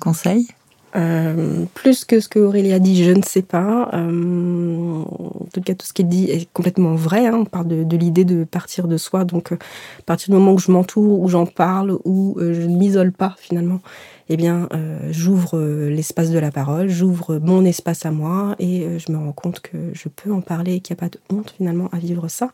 conseil 0.00 0.48
euh, 0.94 1.64
plus 1.74 2.04
que 2.04 2.20
ce 2.20 2.28
que 2.28 2.38
Aurélie 2.38 2.72
a 2.72 2.78
dit, 2.78 3.02
je 3.02 3.10
ne 3.10 3.22
sais 3.22 3.42
pas. 3.42 3.88
Euh, 3.94 5.02
en 5.02 5.46
tout 5.52 5.60
cas, 5.62 5.74
tout 5.74 5.86
ce 5.86 5.92
qu'elle 5.92 6.08
dit 6.08 6.30
est 6.30 6.50
complètement 6.52 6.94
vrai. 6.94 7.26
Hein. 7.26 7.34
On 7.34 7.44
parle 7.44 7.68
de, 7.68 7.96
l'idée 7.96 8.24
de 8.24 8.44
partir 8.44 8.88
de 8.88 8.96
soi. 8.96 9.24
Donc, 9.24 9.52
euh, 9.52 9.56
à 10.00 10.02
partir 10.02 10.28
du 10.28 10.38
moment 10.38 10.52
où 10.52 10.58
je 10.58 10.70
m'entoure, 10.70 11.20
où 11.20 11.28
j'en 11.28 11.46
parle, 11.46 11.98
où 12.04 12.36
je 12.38 12.62
ne 12.62 12.76
m'isole 12.76 13.12
pas 13.12 13.34
finalement, 13.38 13.80
eh 14.28 14.36
bien, 14.36 14.68
j'ouvre 15.10 15.60
l'espace 15.88 16.30
de 16.30 16.38
la 16.38 16.50
parole, 16.50 16.88
j'ouvre 16.88 17.38
mon 17.38 17.64
espace 17.64 18.06
à 18.06 18.10
moi 18.10 18.54
et 18.58 18.98
je 18.98 19.12
me 19.12 19.18
rends 19.18 19.32
compte 19.32 19.60
que 19.60 19.76
je 19.92 20.08
peux 20.08 20.32
en 20.32 20.40
parler, 20.40 20.80
qu'il 20.80 20.94
n'y 20.94 21.00
a 21.00 21.02
pas 21.02 21.10
de 21.10 21.18
honte 21.30 21.54
finalement 21.56 21.88
à 21.92 21.98
vivre 21.98 22.28
ça, 22.28 22.50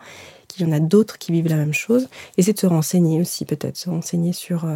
qu'il 0.48 0.66
y 0.66 0.68
en 0.68 0.72
a 0.72 0.81
d'autres 0.81 1.18
qui 1.18 1.31
vivent 1.31 1.48
la 1.48 1.57
même 1.57 1.74
chose. 1.74 2.09
Et 2.37 2.42
c'est 2.42 2.55
de 2.55 2.59
se 2.59 2.66
renseigner 2.66 3.20
aussi, 3.20 3.44
peut-être, 3.44 3.77
se 3.77 3.90
renseigner 3.90 4.33
sur 4.33 4.66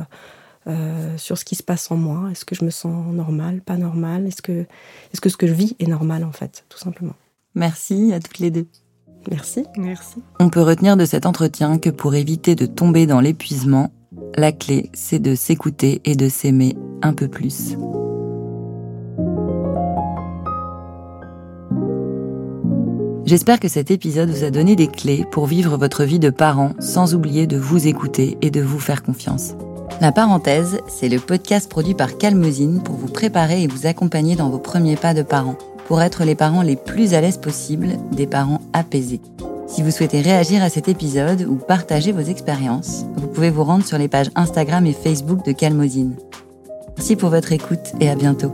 euh, 0.66 1.16
sur 1.18 1.38
ce 1.38 1.44
qui 1.44 1.54
se 1.54 1.62
passe 1.62 1.90
en 1.90 1.96
moi. 1.96 2.30
Est-ce 2.30 2.44
que 2.44 2.54
je 2.54 2.64
me 2.64 2.70
sens 2.70 3.12
normal, 3.12 3.60
pas 3.60 3.76
normal 3.76 4.26
Est-ce 4.26 4.42
que, 4.42 4.66
est-ce 5.12 5.20
que 5.20 5.28
ce 5.28 5.36
que 5.36 5.46
je 5.46 5.54
vis 5.54 5.74
est 5.78 5.88
normal 5.88 6.24
en 6.24 6.32
fait, 6.32 6.64
tout 6.68 6.78
simplement? 6.78 7.14
Merci 7.54 8.12
à 8.12 8.20
toutes 8.20 8.38
les 8.38 8.50
deux. 8.50 8.66
Merci. 9.30 9.64
Merci. 9.76 10.22
On 10.40 10.48
peut 10.48 10.62
retenir 10.62 10.96
de 10.96 11.04
cet 11.04 11.26
entretien 11.26 11.78
que 11.78 11.90
pour 11.90 12.14
éviter 12.14 12.54
de 12.54 12.66
tomber 12.66 13.06
dans 13.06 13.20
l'épuisement, 13.20 13.92
la 14.36 14.52
clé, 14.52 14.90
c'est 14.94 15.18
de 15.18 15.34
s'écouter 15.34 16.00
et 16.04 16.16
de 16.16 16.28
s'aimer 16.28 16.76
un 17.02 17.12
peu 17.12 17.28
plus. 17.28 17.76
J'espère 23.24 23.60
que 23.60 23.68
cet 23.68 23.90
épisode 23.90 24.30
vous 24.30 24.44
a 24.44 24.50
donné 24.50 24.76
des 24.76 24.88
clés 24.88 25.24
pour 25.30 25.46
vivre 25.46 25.76
votre 25.76 26.04
vie 26.04 26.18
de 26.18 26.30
parent 26.30 26.72
sans 26.80 27.14
oublier 27.14 27.46
de 27.46 27.56
vous 27.56 27.86
écouter 27.86 28.36
et 28.42 28.50
de 28.50 28.60
vous 28.60 28.80
faire 28.80 29.02
confiance. 29.02 29.54
La 30.00 30.12
parenthèse, 30.12 30.80
c'est 30.88 31.08
le 31.08 31.18
podcast 31.18 31.70
produit 31.70 31.94
par 31.94 32.18
Calmosine 32.18 32.82
pour 32.82 32.96
vous 32.96 33.08
préparer 33.08 33.62
et 33.62 33.66
vous 33.68 33.86
accompagner 33.86 34.34
dans 34.34 34.50
vos 34.50 34.58
premiers 34.58 34.96
pas 34.96 35.14
de 35.14 35.22
parents, 35.22 35.56
pour 35.86 36.02
être 36.02 36.24
les 36.24 36.34
parents 36.34 36.62
les 36.62 36.76
plus 36.76 37.14
à 37.14 37.20
l'aise 37.20 37.38
possible, 37.38 37.88
des 38.10 38.26
parents 38.26 38.60
apaisés. 38.72 39.20
Si 39.68 39.82
vous 39.82 39.90
souhaitez 39.90 40.20
réagir 40.20 40.62
à 40.62 40.68
cet 40.68 40.88
épisode 40.88 41.46
ou 41.48 41.54
partager 41.54 42.12
vos 42.12 42.20
expériences, 42.20 43.06
vous 43.16 43.28
pouvez 43.28 43.50
vous 43.50 43.64
rendre 43.64 43.86
sur 43.86 43.96
les 43.96 44.08
pages 44.08 44.30
Instagram 44.34 44.86
et 44.86 44.92
Facebook 44.92 45.44
de 45.46 45.52
Calmosine. 45.52 46.14
Merci 46.96 47.16
pour 47.16 47.30
votre 47.30 47.52
écoute 47.52 47.92
et 48.00 48.10
à 48.10 48.14
bientôt. 48.14 48.52